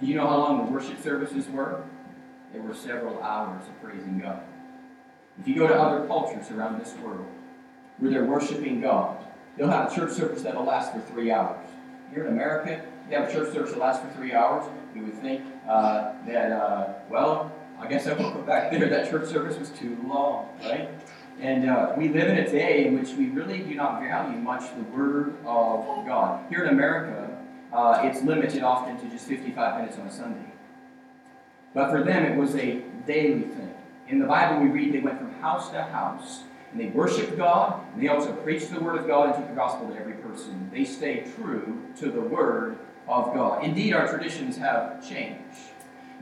do 0.00 0.06
you 0.06 0.14
know 0.14 0.26
how 0.26 0.38
long 0.38 0.66
the 0.66 0.72
worship 0.72 1.02
services 1.02 1.46
were? 1.48 1.84
They 2.52 2.58
were 2.58 2.74
several 2.74 3.22
hours 3.22 3.62
of 3.68 3.82
praising 3.82 4.18
God. 4.18 4.42
If 5.38 5.46
you 5.46 5.54
go 5.54 5.68
to 5.68 5.74
other 5.74 6.06
cultures 6.06 6.50
around 6.50 6.80
this 6.80 6.94
world 6.96 7.26
where 7.98 8.10
they're 8.10 8.24
worshiping 8.24 8.80
God, 8.80 9.24
they'll 9.60 9.68
have 9.68 9.92
a 9.92 9.94
church 9.94 10.12
service 10.12 10.40
that'll 10.40 10.64
last 10.64 10.90
for 10.92 11.00
three 11.00 11.30
hours. 11.30 11.68
Here 12.14 12.24
in 12.24 12.32
America, 12.32 12.82
you 13.10 13.16
have 13.16 13.28
a 13.28 13.32
church 13.32 13.52
service 13.52 13.72
that 13.72 13.78
lasts 13.78 14.02
for 14.02 14.10
three 14.14 14.32
hours. 14.32 14.64
You 14.94 15.02
would 15.02 15.20
think 15.20 15.44
uh, 15.68 16.12
that, 16.26 16.50
uh, 16.50 16.94
well, 17.10 17.52
I 17.78 17.86
guess 17.86 18.06
I 18.06 18.14
won't 18.14 18.34
go 18.34 18.40
back 18.40 18.70
there. 18.70 18.88
That 18.88 19.10
church 19.10 19.28
service 19.28 19.58
was 19.58 19.68
too 19.68 19.98
long, 20.06 20.48
right? 20.62 20.88
And 21.40 21.68
uh, 21.68 21.92
we 21.94 22.08
live 22.08 22.28
in 22.28 22.38
a 22.38 22.50
day 22.50 22.86
in 22.86 22.98
which 22.98 23.10
we 23.12 23.26
really 23.26 23.58
do 23.58 23.74
not 23.74 24.00
value 24.00 24.38
much 24.38 24.62
the 24.74 24.82
Word 24.96 25.34
of 25.44 26.06
God. 26.06 26.42
Here 26.48 26.64
in 26.64 26.70
America, 26.70 27.38
uh, 27.70 28.00
it's 28.04 28.22
limited 28.22 28.62
often 28.62 28.98
to 28.98 29.10
just 29.10 29.26
55 29.26 29.80
minutes 29.80 29.98
on 29.98 30.06
a 30.06 30.12
Sunday. 30.12 30.52
But 31.74 31.90
for 31.90 32.02
them, 32.02 32.24
it 32.24 32.36
was 32.36 32.54
a 32.56 32.82
daily 33.06 33.42
thing. 33.42 33.74
In 34.08 34.20
the 34.20 34.26
Bible, 34.26 34.62
we 34.62 34.68
read 34.68 34.94
they 34.94 35.00
went 35.00 35.18
from 35.18 35.32
house 35.34 35.70
to 35.70 35.82
house, 35.82 36.40
and 36.72 36.80
they 36.80 36.86
worshiped 36.86 37.36
God, 37.36 37.80
and 37.92 38.02
they 38.02 38.08
also 38.08 38.32
preached 38.32 38.72
the 38.72 38.80
Word 38.80 38.98
of 38.98 39.06
God 39.06 39.26
and 39.26 39.34
took 39.34 39.48
the 39.48 39.56
gospel 39.56 39.88
to 39.88 39.96
every 39.96 40.14
person. 40.14 40.70
They 40.72 40.84
stayed 40.84 41.34
true 41.34 41.82
to 41.98 42.10
the 42.10 42.20
Word 42.20 42.78
of 43.08 43.34
God. 43.34 43.64
Indeed, 43.64 43.92
our 43.92 44.06
traditions 44.06 44.56
have 44.56 45.06
changed. 45.06 45.58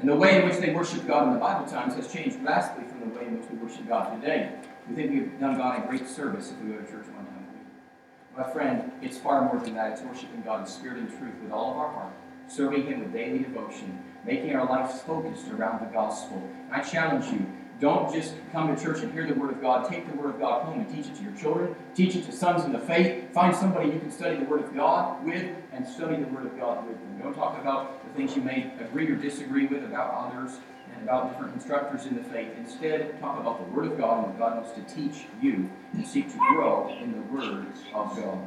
And 0.00 0.08
the 0.08 0.14
way 0.14 0.40
in 0.40 0.48
which 0.48 0.58
they 0.58 0.72
worship 0.72 1.06
God 1.06 1.26
in 1.26 1.34
the 1.34 1.40
Bible 1.40 1.66
times 1.66 1.94
has 1.96 2.10
changed 2.12 2.38
vastly 2.38 2.84
from 2.84 3.00
the 3.00 3.18
way 3.18 3.26
in 3.26 3.40
which 3.40 3.50
we 3.50 3.58
worship 3.58 3.88
God 3.88 4.20
today. 4.20 4.52
We 4.88 4.94
think 4.94 5.10
we've 5.10 5.40
done 5.40 5.58
God 5.58 5.84
a 5.84 5.86
great 5.86 6.08
service 6.08 6.52
if 6.52 6.64
we 6.64 6.72
go 6.72 6.78
to 6.78 6.84
church 6.86 7.06
one 7.08 7.26
time 7.26 7.46
a 7.48 7.52
week. 7.52 8.46
My 8.46 8.50
friend, 8.52 8.92
it's 9.02 9.18
far 9.18 9.44
more 9.44 9.60
than 9.62 9.74
that. 9.74 9.92
It's 9.92 10.02
worshiping 10.02 10.42
God 10.42 10.60
in 10.60 10.66
spirit 10.66 10.98
and 10.98 11.08
truth 11.08 11.34
with 11.42 11.52
all 11.52 11.72
of 11.72 11.76
our 11.78 11.92
heart, 11.92 12.12
serving 12.46 12.86
Him 12.86 13.00
with 13.00 13.12
daily 13.12 13.40
devotion, 13.40 14.02
making 14.24 14.54
our 14.54 14.66
lives 14.66 15.00
focused 15.02 15.48
around 15.48 15.80
the 15.80 15.92
gospel. 15.92 16.48
I 16.70 16.80
challenge 16.80 17.26
you, 17.26 17.44
Don't 17.80 18.12
just 18.12 18.34
come 18.50 18.74
to 18.74 18.82
church 18.82 19.02
and 19.02 19.12
hear 19.12 19.24
the 19.26 19.34
Word 19.34 19.50
of 19.50 19.60
God. 19.60 19.88
Take 19.88 20.10
the 20.10 20.16
Word 20.16 20.34
of 20.34 20.40
God 20.40 20.64
home 20.64 20.80
and 20.80 20.88
teach 20.88 21.06
it 21.06 21.16
to 21.16 21.22
your 21.22 21.34
children. 21.34 21.76
Teach 21.94 22.16
it 22.16 22.24
to 22.24 22.32
sons 22.32 22.64
in 22.64 22.72
the 22.72 22.78
faith. 22.80 23.32
Find 23.32 23.54
somebody 23.54 23.90
you 23.90 24.00
can 24.00 24.10
study 24.10 24.36
the 24.36 24.44
Word 24.46 24.64
of 24.64 24.74
God 24.74 25.24
with 25.24 25.54
and 25.72 25.86
study 25.86 26.16
the 26.16 26.26
Word 26.26 26.46
of 26.46 26.58
God 26.58 26.84
with 26.88 26.98
them. 26.98 27.18
Don't 27.22 27.34
talk 27.34 27.56
about 27.60 28.04
the 28.04 28.12
things 28.14 28.34
you 28.34 28.42
may 28.42 28.72
agree 28.80 29.08
or 29.08 29.14
disagree 29.14 29.66
with 29.66 29.84
about 29.84 30.12
others 30.12 30.58
and 30.92 31.02
about 31.04 31.30
different 31.30 31.54
instructors 31.54 32.06
in 32.06 32.16
the 32.16 32.22
faith. 32.24 32.50
Instead, 32.58 33.20
talk 33.20 33.38
about 33.38 33.64
the 33.64 33.72
Word 33.72 33.92
of 33.92 33.96
God 33.96 34.24
and 34.24 34.26
what 34.26 34.38
God 34.38 34.56
wants 34.56 34.72
to 34.72 34.94
teach 34.94 35.26
you 35.40 35.70
and 35.92 36.04
seek 36.04 36.28
to 36.32 36.38
grow 36.50 36.92
in 37.00 37.12
the 37.12 37.22
Word 37.32 37.66
of 37.94 38.16
God. 38.16 38.38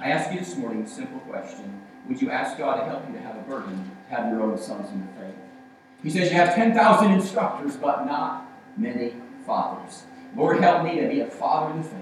I 0.00 0.10
ask 0.10 0.32
you 0.32 0.40
this 0.40 0.56
morning 0.56 0.82
a 0.82 0.88
simple 0.88 1.20
question. 1.20 1.80
Would 2.08 2.20
you 2.20 2.30
ask 2.30 2.58
God 2.58 2.80
to 2.80 2.86
help 2.86 3.06
you 3.06 3.14
to 3.14 3.20
have 3.20 3.36
a 3.36 3.42
burden 3.42 3.88
to 4.08 4.16
have 4.16 4.32
your 4.32 4.42
own 4.42 4.58
sons 4.58 4.90
in 4.90 5.00
the 5.00 5.20
faith? 5.20 5.36
He 6.02 6.10
says 6.10 6.30
you 6.30 6.36
have 6.36 6.56
10,000 6.56 7.12
instructors, 7.12 7.76
but 7.76 8.06
not 8.06 8.49
many 8.76 9.14
fathers. 9.46 10.04
Lord, 10.36 10.60
help 10.60 10.84
me 10.84 11.00
to 11.00 11.08
be 11.08 11.20
a 11.20 11.26
father 11.26 11.72
in 11.72 11.82
the 11.82 11.88
faith. 11.88 11.96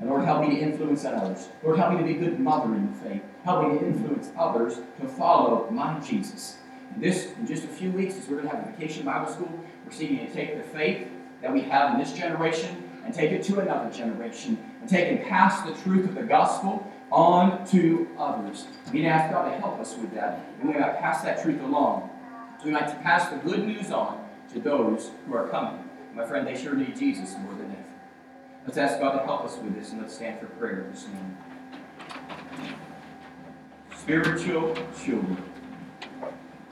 And 0.00 0.10
Lord, 0.10 0.24
help 0.24 0.46
me 0.46 0.56
to 0.56 0.60
influence 0.60 1.04
others. 1.04 1.48
Lord, 1.62 1.78
help 1.78 1.92
me 1.92 1.98
to 1.98 2.04
be 2.04 2.16
a 2.16 2.18
good 2.18 2.38
mother 2.38 2.74
in 2.74 2.92
the 2.92 2.98
faith. 2.98 3.22
Help 3.44 3.68
me 3.68 3.78
to 3.78 3.86
influence 3.86 4.30
others 4.36 4.80
to 5.00 5.08
follow 5.08 5.70
my 5.70 5.98
Jesus. 6.00 6.58
And 6.92 7.02
this, 7.02 7.32
in 7.38 7.46
just 7.46 7.64
a 7.64 7.68
few 7.68 7.90
weeks, 7.90 8.16
as 8.16 8.28
we're 8.28 8.36
going 8.36 8.48
to 8.48 8.56
have 8.56 8.68
a 8.68 8.72
vacation 8.72 9.04
Bible 9.04 9.32
school, 9.32 9.60
we're 9.84 9.92
seeking 9.92 10.18
to 10.18 10.32
take 10.32 10.56
the 10.56 10.62
faith 10.62 11.08
that 11.42 11.52
we 11.52 11.60
have 11.62 11.94
in 11.94 12.00
this 12.00 12.12
generation 12.12 12.90
and 13.04 13.14
take 13.14 13.32
it 13.32 13.42
to 13.44 13.60
another 13.60 13.90
generation 13.90 14.58
and 14.80 14.88
take 14.88 15.08
and 15.08 15.22
pass 15.26 15.62
the 15.62 15.74
truth 15.82 16.08
of 16.08 16.14
the 16.14 16.22
gospel 16.22 16.90
on 17.10 17.66
to 17.66 18.08
others. 18.18 18.66
We 18.92 19.00
need 19.00 19.04
to 19.04 19.08
ask 19.10 19.32
God 19.32 19.50
to 19.50 19.58
help 19.58 19.78
us 19.78 19.96
with 19.96 20.12
that. 20.14 20.40
And 20.60 20.72
we 20.72 20.78
might 20.78 20.98
pass 20.98 21.22
that 21.22 21.42
truth 21.42 21.60
along. 21.60 22.10
We 22.64 22.70
might 22.70 23.02
pass 23.02 23.28
the 23.28 23.36
good 23.36 23.66
news 23.66 23.90
on 23.90 24.26
to 24.52 24.60
those 24.60 25.10
who 25.26 25.34
are 25.34 25.48
coming. 25.48 25.83
My 26.14 26.24
friend, 26.24 26.46
they 26.46 26.56
sure 26.56 26.74
need 26.74 26.96
Jesus 26.96 27.34
more 27.38 27.54
than 27.54 27.72
ever. 27.72 27.84
Let's 28.66 28.78
ask 28.78 29.00
God 29.00 29.18
to 29.18 29.24
help 29.24 29.44
us 29.44 29.56
with 29.56 29.74
this 29.74 29.90
and 29.90 30.00
let's 30.00 30.14
stand 30.14 30.38
for 30.38 30.46
prayer 30.46 30.86
this 30.90 31.06
morning. 31.08 31.36
Spiritual 33.96 34.76
children 35.02 35.42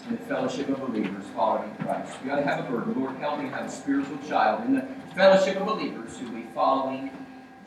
in 0.06 0.16
the 0.16 0.22
fellowship 0.22 0.68
of 0.68 0.80
believers 0.80 1.24
following 1.34 1.74
Christ. 1.76 2.12
We 2.22 2.30
got 2.30 2.36
to 2.36 2.44
have 2.44 2.64
a 2.64 2.70
burden. 2.70 3.00
Lord, 3.00 3.16
help 3.16 3.40
me 3.40 3.48
have 3.48 3.66
a 3.66 3.70
spiritual 3.70 4.18
child 4.28 4.64
in 4.64 4.74
the 4.74 4.86
fellowship 5.14 5.56
of 5.56 5.66
believers 5.66 6.18
who 6.18 6.26
will 6.26 6.36
be 6.36 6.46
following 6.54 7.10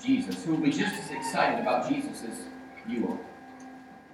Jesus, 0.01 0.43
who 0.45 0.55
will 0.55 0.63
be 0.63 0.71
just 0.71 0.95
as 0.95 1.11
excited 1.11 1.59
about 1.59 1.89
Jesus 1.89 2.23
as 2.23 2.39
you 2.87 3.07
are. 3.09 3.19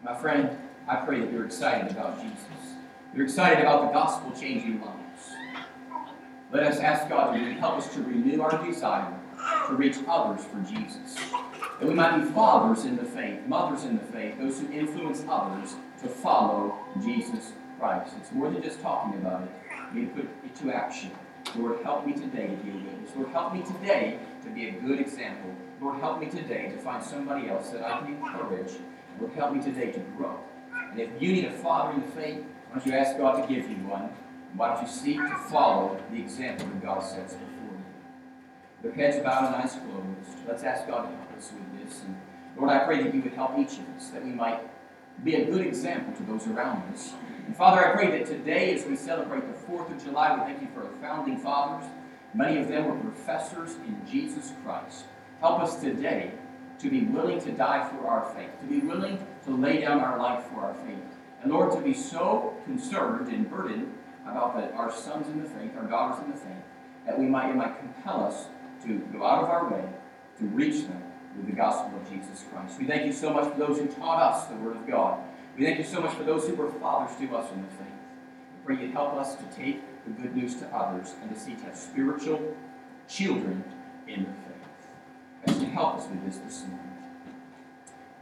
My 0.03 0.19
friend, 0.19 0.57
I 0.87 0.95
pray 0.97 1.19
that 1.19 1.31
you're 1.31 1.45
excited 1.45 1.91
about 1.91 2.19
Jesus. 2.21 2.39
You're 3.13 3.25
excited 3.25 3.59
about 3.59 3.87
the 3.87 3.93
gospel 3.93 4.31
changing 4.31 4.81
lives. 4.81 5.31
Let 6.51 6.63
us 6.63 6.79
ask 6.79 7.07
God 7.07 7.33
to 7.33 7.53
help 7.53 7.77
us 7.77 7.93
to 7.93 8.01
renew 8.01 8.41
our 8.41 8.61
desire 8.65 9.13
to 9.67 9.75
reach 9.75 9.95
others 10.07 10.43
for 10.43 10.59
Jesus. 10.59 11.15
That 11.79 11.87
we 11.87 11.93
might 11.93 12.19
be 12.19 12.29
fathers 12.31 12.83
in 12.83 12.97
the 12.97 13.05
faith, 13.05 13.39
mothers 13.47 13.85
in 13.85 13.97
the 13.97 14.03
faith, 14.03 14.37
those 14.37 14.59
who 14.59 14.69
influence 14.71 15.23
others 15.29 15.75
to 16.01 16.09
follow 16.09 16.77
Jesus 17.01 17.53
Christ. 17.79 18.13
It's 18.19 18.33
more 18.33 18.49
than 18.49 18.61
just 18.61 18.81
talking 18.81 19.13
about 19.19 19.43
it. 19.43 19.49
We 19.93 20.01
need 20.01 20.15
to 20.15 20.21
put 20.23 20.29
it 20.45 20.55
to 20.55 20.71
action. 20.73 21.11
Lord, 21.55 21.81
help 21.83 22.05
me 22.05 22.13
today 22.13 22.47
to 22.47 22.55
be 22.57 22.71
a 22.71 22.73
witness. 22.73 23.11
Lord, 23.15 23.29
help 23.29 23.53
me 23.53 23.63
today 23.63 24.19
to 24.43 24.49
be 24.49 24.67
a 24.67 24.71
good 24.73 24.99
example. 24.99 25.55
Lord, 25.81 25.99
help 25.99 26.19
me 26.19 26.29
today 26.29 26.69
to 26.69 26.77
find 26.77 27.01
somebody 27.03 27.49
else 27.49 27.69
that 27.69 27.83
I 27.83 27.99
can 27.99 28.15
encourage. 28.15 28.73
Lord, 29.19 29.31
help 29.33 29.55
me 29.55 29.61
today 29.61 29.91
to 29.93 29.99
grow. 30.17 30.37
And 30.91 30.99
if 30.99 31.09
you 31.19 31.31
need 31.31 31.45
a 31.45 31.51
father 31.51 31.93
in 31.93 32.01
the 32.01 32.07
faith, 32.11 32.43
why 32.69 32.79
don't 32.79 32.85
you 32.85 32.93
ask 32.93 33.17
God 33.17 33.41
to 33.41 33.53
give 33.53 33.69
you 33.69 33.77
one? 33.87 34.09
Why 34.55 34.73
don't 34.73 34.81
you 34.83 34.87
seek 34.87 35.17
to 35.17 35.35
follow 35.49 35.99
the 36.11 36.19
example 36.19 36.67
that 36.67 36.83
God 36.83 36.99
sets 36.99 37.33
before 37.33 37.47
you? 37.47 37.83
Their 38.83 38.91
heads 38.91 39.23
bowed 39.23 39.45
and 39.45 39.55
eyes 39.55 39.73
closed. 39.73 40.47
Let's 40.47 40.63
ask 40.63 40.87
God 40.87 41.03
to 41.03 41.15
help 41.15 41.37
us 41.37 41.51
with 41.53 41.89
this. 41.89 42.01
And 42.03 42.17
Lord, 42.57 42.69
I 42.69 42.79
pray 42.85 43.03
that 43.03 43.13
you 43.13 43.21
would 43.21 43.33
help 43.33 43.57
each 43.57 43.73
of 43.79 43.87
us, 43.95 44.09
that 44.09 44.23
we 44.23 44.31
might 44.31 44.61
be 45.23 45.35
a 45.35 45.45
good 45.45 45.65
example 45.65 46.13
to 46.13 46.23
those 46.23 46.47
around 46.47 46.93
us. 46.93 47.13
And 47.45 47.55
Father, 47.55 47.85
I 47.85 47.93
pray 47.93 48.17
that 48.17 48.27
today, 48.27 48.73
as 48.73 48.85
we 48.85 48.95
celebrate 48.95 49.41
the 49.41 49.71
4th 49.71 49.91
of 49.95 50.03
July, 50.03 50.35
we 50.35 50.41
thank 50.41 50.61
you 50.61 50.67
for 50.73 50.85
our 50.85 50.93
founding 51.01 51.37
fathers. 51.37 51.89
Many 52.33 52.59
of 52.59 52.67
them 52.67 52.85
were 52.85 53.11
professors 53.11 53.75
in 53.87 54.01
Jesus 54.09 54.53
Christ. 54.63 55.05
Help 55.39 55.61
us 55.61 55.79
today 55.79 56.31
to 56.79 56.89
be 56.89 57.01
willing 57.03 57.39
to 57.41 57.51
die 57.51 57.87
for 57.89 58.07
our 58.07 58.33
faith, 58.33 58.49
to 58.61 58.65
be 58.65 58.79
willing 58.79 59.25
to 59.45 59.51
lay 59.55 59.81
down 59.81 59.99
our 59.99 60.17
life 60.17 60.43
for 60.45 60.61
our 60.61 60.73
faith. 60.85 60.97
And 61.43 61.51
Lord, 61.51 61.71
to 61.73 61.81
be 61.81 61.93
so 61.93 62.55
concerned 62.65 63.27
and 63.27 63.49
burdened 63.49 63.93
about 64.23 64.55
the, 64.55 64.73
our 64.75 64.91
sons 64.91 65.27
in 65.27 65.41
the 65.41 65.49
faith, 65.49 65.71
our 65.77 65.85
daughters 65.85 66.23
in 66.23 66.31
the 66.31 66.37
faith, 66.37 66.63
that 67.05 67.17
we 67.17 67.25
might, 67.25 67.49
it 67.49 67.55
might 67.55 67.79
compel 67.79 68.25
us 68.25 68.45
to 68.83 68.99
go 69.13 69.25
out 69.25 69.43
of 69.43 69.49
our 69.49 69.69
way 69.69 69.83
to 70.39 70.45
reach 70.45 70.87
them 70.87 71.03
with 71.37 71.45
the 71.47 71.53
gospel 71.53 71.99
of 71.99 72.09
Jesus 72.09 72.45
Christ. 72.51 72.79
We 72.79 72.85
thank 72.85 73.05
you 73.05 73.13
so 73.13 73.31
much 73.31 73.51
for 73.51 73.59
those 73.59 73.79
who 73.79 73.87
taught 73.87 74.21
us 74.21 74.45
the 74.47 74.55
Word 74.55 74.75
of 74.75 74.87
God. 74.87 75.19
We 75.57 75.65
thank 75.65 75.77
you 75.77 75.83
so 75.83 76.01
much 76.01 76.13
for 76.13 76.23
those 76.23 76.47
who 76.47 76.55
were 76.55 76.71
fathers 76.71 77.17
to 77.17 77.35
us 77.35 77.51
in 77.51 77.61
the 77.61 77.67
faith. 77.67 77.87
We 78.67 78.75
pray 78.75 78.85
you 78.85 78.91
help 78.91 79.13
us 79.15 79.35
to 79.35 79.43
take 79.55 79.81
the 80.05 80.11
good 80.11 80.35
news 80.35 80.55
to 80.55 80.67
others 80.67 81.13
and 81.21 81.33
to 81.33 81.39
seek 81.39 81.59
to 81.59 81.65
have 81.65 81.75
spiritual 81.75 82.55
children 83.07 83.63
in 84.07 84.23
the 84.23 84.29
faith. 84.29 85.55
As 85.55 85.61
you 85.61 85.69
help 85.69 85.97
us 85.97 86.07
with 86.07 86.25
this 86.25 86.37
this 86.37 86.61
morning. 86.67 86.79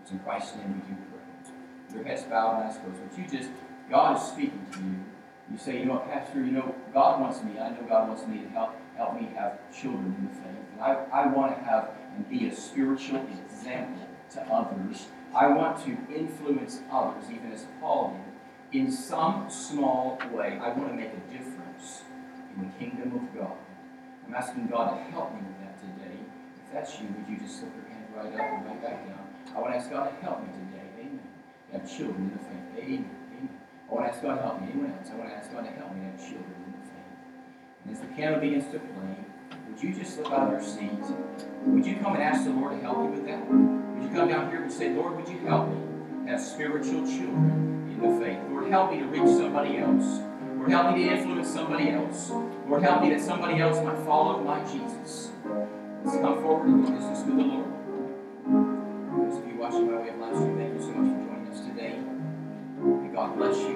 It's 0.01 0.11
in 0.11 0.19
Christ's 0.19 0.55
name 0.57 0.81
we 0.81 0.95
do 0.95 1.01
pray. 1.11 1.95
Your 1.95 2.03
heads 2.03 2.23
bowed 2.23 2.61
and 2.61 2.69
eyes 2.69 2.77
closed. 2.77 2.99
But 3.09 3.17
you 3.17 3.39
just, 3.39 3.49
God 3.89 4.17
is 4.17 4.23
speaking 4.23 4.65
to 4.71 4.79
you. 4.79 4.95
You 5.51 5.57
say, 5.57 5.79
you 5.79 5.85
know 5.85 5.93
what, 5.93 6.09
Pastor, 6.09 6.39
you 6.39 6.51
know, 6.51 6.75
God 6.93 7.19
wants 7.19 7.43
me, 7.43 7.59
I 7.59 7.69
know 7.69 7.81
God 7.87 8.07
wants 8.07 8.25
me 8.27 8.39
to 8.39 8.49
help 8.49 8.75
help 8.95 9.15
me 9.15 9.29
have 9.35 9.57
children 9.73 10.13
in 10.19 10.27
the 10.27 10.33
faith. 10.35 10.65
And 10.73 10.81
I, 10.81 11.23
I 11.23 11.27
want 11.27 11.57
to 11.57 11.63
have 11.63 11.89
and 12.15 12.29
be 12.29 12.47
a 12.47 12.55
spiritual 12.55 13.25
example 13.45 14.05
to 14.31 14.41
others. 14.51 15.07
I 15.33 15.47
want 15.47 15.77
to 15.85 15.97
influence 16.13 16.81
others, 16.91 17.23
even 17.31 17.51
as 17.53 17.65
Paul 17.79 18.19
did, 18.71 18.81
in 18.81 18.91
some 18.91 19.49
small 19.49 20.19
way. 20.33 20.59
I 20.61 20.69
want 20.73 20.89
to 20.89 20.95
make 20.95 21.11
a 21.13 21.31
difference 21.31 22.03
in 22.53 22.67
the 22.67 22.73
kingdom 22.77 23.15
of 23.15 23.39
God. 23.39 23.57
I'm 24.27 24.35
asking 24.35 24.67
God 24.67 24.97
to 24.97 25.11
help 25.11 25.33
me 25.33 25.39
with 25.47 25.59
that 25.61 25.79
today. 25.79 26.17
If 26.67 26.73
that's 26.73 26.99
you, 26.99 27.07
would 27.07 27.27
you 27.29 27.39
just 27.39 27.59
slip 27.59 27.71
your 27.75 27.89
hand 27.89 28.05
right 28.15 28.33
up 28.33 28.57
and 28.57 28.65
right 28.65 28.81
back 28.81 29.07
down? 29.07 29.27
I 29.55 29.59
want 29.59 29.73
to 29.73 29.77
ask 29.79 29.89
God 29.89 30.09
to 30.09 30.15
help 30.25 30.41
me 30.41 30.49
today. 30.51 30.85
Amen. 30.99 31.19
Have 31.71 31.97
children 31.97 32.29
in 32.29 32.31
the 32.33 32.43
faith. 32.43 32.85
Amen. 32.85 33.28
I 33.89 33.93
want 33.93 34.05
to 34.05 34.13
ask 34.13 34.21
God 34.21 34.35
to 34.35 34.41
help 34.41 34.61
me. 34.61 34.67
Anyone 34.71 34.93
else? 34.93 35.09
I 35.11 35.15
want 35.15 35.29
to 35.29 35.35
ask 35.35 35.51
God 35.51 35.65
to 35.65 35.71
help 35.71 35.95
me 35.95 36.05
have 36.05 36.19
children 36.19 36.53
in 36.65 36.71
the 36.73 36.85
faith. 36.85 37.85
And 37.85 37.93
as 37.95 37.99
the 38.01 38.07
piano 38.07 38.39
begins 38.39 38.65
to 38.65 38.79
play, 38.79 39.15
would 39.67 39.81
you 39.81 39.93
just 39.93 40.13
slip 40.13 40.31
out 40.31 40.53
of 40.53 40.61
your 40.61 40.61
seat? 40.61 41.15
Would 41.65 41.85
you 41.85 41.95
come 41.97 42.13
and 42.13 42.21
ask 42.21 42.43
the 42.43 42.51
Lord 42.51 42.73
to 42.73 42.81
help 42.81 42.97
you 42.97 43.09
with 43.09 43.25
that? 43.25 43.41
Would 43.49 44.03
you 44.03 44.09
come 44.09 44.29
down 44.29 44.51
here 44.51 44.61
and 44.61 44.71
say, 44.71 44.93
Lord, 44.93 45.15
would 45.15 45.27
you 45.27 45.39
help 45.39 45.69
me 45.69 46.29
have 46.29 46.39
spiritual 46.39 47.01
children 47.01 47.89
in 47.89 47.99
the 47.99 48.23
faith? 48.23 48.37
Lord, 48.51 48.69
help 48.69 48.91
me 48.91 48.99
to 48.99 49.05
reach 49.05 49.37
somebody 49.37 49.77
else. 49.77 50.21
Lord, 50.55 50.69
help 50.69 50.95
me 50.95 51.05
to 51.05 51.09
influence 51.09 51.49
somebody 51.49 51.89
else. 51.89 52.29
Lord, 52.29 52.83
help 52.83 53.01
me 53.01 53.09
that 53.09 53.21
somebody 53.21 53.59
else 53.59 53.83
might 53.83 53.97
follow 54.05 54.43
my 54.43 54.59
Jesus. 54.65 55.31
Let's 56.03 56.17
come 56.17 56.41
forward 56.43 56.67
and 56.67 56.85
do 56.85 56.91
business 56.93 57.25
with 57.25 57.37
the 57.37 57.43
Lord. 57.43 57.65
Those 59.17 59.39
of 59.39 59.47
you 59.47 59.57
watching 59.57 59.87
by 59.87 59.95
way 59.97 60.09
of 60.09 60.17
live 60.17 60.35
stream, 60.35 60.68
God 63.19 63.35
bless 63.35 63.57
you. 63.67 63.75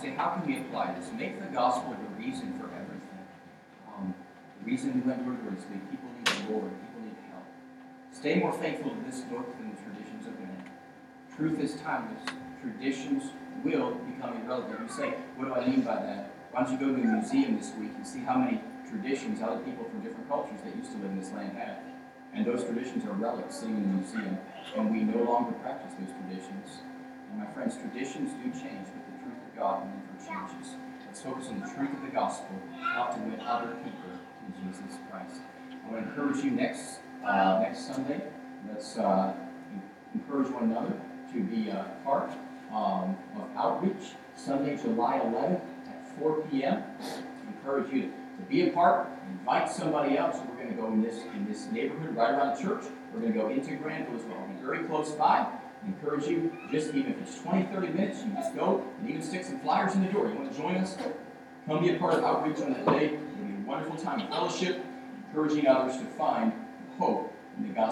Say, 0.00 0.10
how 0.10 0.30
can 0.30 0.46
we 0.46 0.58
apply 0.58 0.94
this? 0.94 1.10
Make 1.12 1.40
the 1.40 1.46
gospel 1.46 1.94
the 1.94 2.22
reason 2.22 2.58
for 2.58 2.66
everything. 2.66 3.24
Um, 3.88 4.14
the 4.60 4.70
reason 4.70 4.94
we 4.94 5.00
went 5.00 5.26
word 5.26 5.38
is 5.56 5.64
that 5.64 5.90
people 5.90 6.08
need 6.16 6.26
the 6.26 6.52
Lord, 6.52 6.70
people 6.70 7.02
need 7.02 7.18
help. 7.30 7.46
Stay 8.12 8.38
more 8.38 8.52
faithful 8.52 8.90
to 8.90 9.00
this 9.06 9.20
book 9.22 9.46
than 9.58 9.74
the 9.74 9.80
traditions 9.82 10.26
of 10.26 10.38
men. 10.40 10.64
Truth 11.36 11.58
is 11.60 11.80
timeless. 11.82 12.22
Traditions 12.62 13.32
will 13.64 13.94
become 13.94 14.40
irrelevant. 14.42 14.80
You 14.80 14.88
say, 14.88 15.10
what 15.36 15.46
do 15.46 15.54
I 15.54 15.66
mean 15.66 15.82
by 15.82 15.96
that? 15.96 16.30
Why 16.50 16.62
don't 16.62 16.72
you 16.72 16.78
go 16.78 16.94
to 16.94 17.00
a 17.00 17.06
museum 17.06 17.58
this 17.58 17.72
week 17.78 17.92
and 17.94 18.06
see 18.06 18.20
how 18.20 18.38
many 18.38 18.60
traditions 18.88 19.42
other 19.42 19.60
people 19.60 19.84
from 19.84 20.00
different 20.00 20.28
cultures 20.28 20.58
that 20.64 20.74
used 20.74 20.92
to 20.92 20.98
live 20.98 21.10
in 21.12 21.20
this 21.20 21.32
land 21.32 21.56
had? 21.56 21.78
And 22.34 22.46
those 22.46 22.64
traditions 22.64 23.04
are 23.04 23.12
relics 23.12 23.56
sitting 23.56 23.76
in 23.76 23.82
the 23.82 23.96
museum, 24.02 24.38
and 24.76 24.90
we 24.90 25.00
no 25.00 25.22
longer 25.24 25.52
practice 25.58 25.92
those 25.98 26.12
traditions. 26.22 26.82
And 27.30 27.40
my 27.40 27.46
friends, 27.52 27.76
traditions 27.76 28.32
do 28.42 28.50
change, 28.52 28.86
but 28.88 29.02
the 29.06 29.17
God 29.58 29.86
never 29.86 30.48
changes. 30.48 30.76
Let's 31.04 31.20
focus 31.20 31.48
on 31.48 31.60
the 31.60 31.66
truth 31.66 31.92
of 31.92 32.02
the 32.02 32.12
gospel, 32.12 32.56
how 32.80 33.06
to 33.06 33.20
win 33.20 33.40
other 33.40 33.74
people 33.82 34.10
to 34.12 34.66
Jesus 34.66 34.98
Christ. 35.10 35.40
I 35.72 35.90
want 35.90 36.04
to 36.04 36.10
encourage 36.10 36.44
you 36.44 36.52
next 36.52 37.00
uh, 37.26 37.58
next 37.60 37.92
Sunday. 37.92 38.22
Let's 38.68 38.96
uh, 38.98 39.34
encourage 40.14 40.48
one 40.50 40.64
another 40.64 40.94
to 41.32 41.42
be 41.42 41.70
a 41.70 41.90
part 42.04 42.30
um, 42.72 43.16
of 43.36 43.48
outreach 43.56 44.12
Sunday, 44.36 44.76
July 44.76 45.20
11th 45.24 45.60
at 45.88 46.18
4 46.18 46.42
p.m. 46.42 46.84
Encourage 47.48 47.92
you 47.92 48.02
to, 48.02 48.08
to 48.08 48.42
be 48.48 48.68
a 48.68 48.70
part, 48.70 49.08
invite 49.40 49.68
somebody 49.68 50.16
else. 50.16 50.38
We're 50.48 50.62
going 50.62 50.68
to 50.68 50.80
go 50.80 50.86
in 50.88 51.02
this 51.02 51.22
in 51.34 51.46
this 51.48 51.66
neighborhood 51.72 52.14
right 52.14 52.30
around 52.30 52.56
the 52.56 52.62
church. 52.62 52.84
We're 53.12 53.20
going 53.20 53.32
to 53.32 53.38
go 53.38 53.48
into 53.48 53.74
Granville 53.74 54.16
as 54.16 54.24
well. 54.24 54.46
Be 54.46 54.64
very 54.64 54.84
close 54.84 55.10
by. 55.12 55.46
Encourage 55.86 56.26
you, 56.26 56.52
just 56.70 56.94
even 56.94 57.12
if 57.12 57.20
it's 57.20 57.40
20, 57.40 57.72
30 57.72 57.88
minutes, 57.88 58.24
you 58.24 58.32
just 58.32 58.54
go 58.54 58.84
and 59.00 59.08
even 59.08 59.22
stick 59.22 59.44
some 59.44 59.60
flyers 59.60 59.94
in 59.94 60.04
the 60.04 60.12
door. 60.12 60.28
You 60.28 60.34
want 60.34 60.52
to 60.52 60.58
join 60.58 60.76
us? 60.76 60.96
Come 61.66 61.82
be 61.82 61.94
a 61.94 61.98
part 61.98 62.14
of 62.14 62.24
outreach 62.24 62.60
on 62.60 62.72
that 62.72 62.86
day. 62.86 63.06
It'll 63.06 63.44
be 63.44 63.54
a 63.54 63.66
wonderful 63.66 63.96
time 63.96 64.20
of 64.20 64.28
fellowship, 64.28 64.84
encouraging 65.28 65.66
others 65.66 65.96
to 65.98 66.04
find 66.16 66.52
hope 66.98 67.34
in 67.56 67.68
the 67.68 67.74
gospel. 67.74 67.88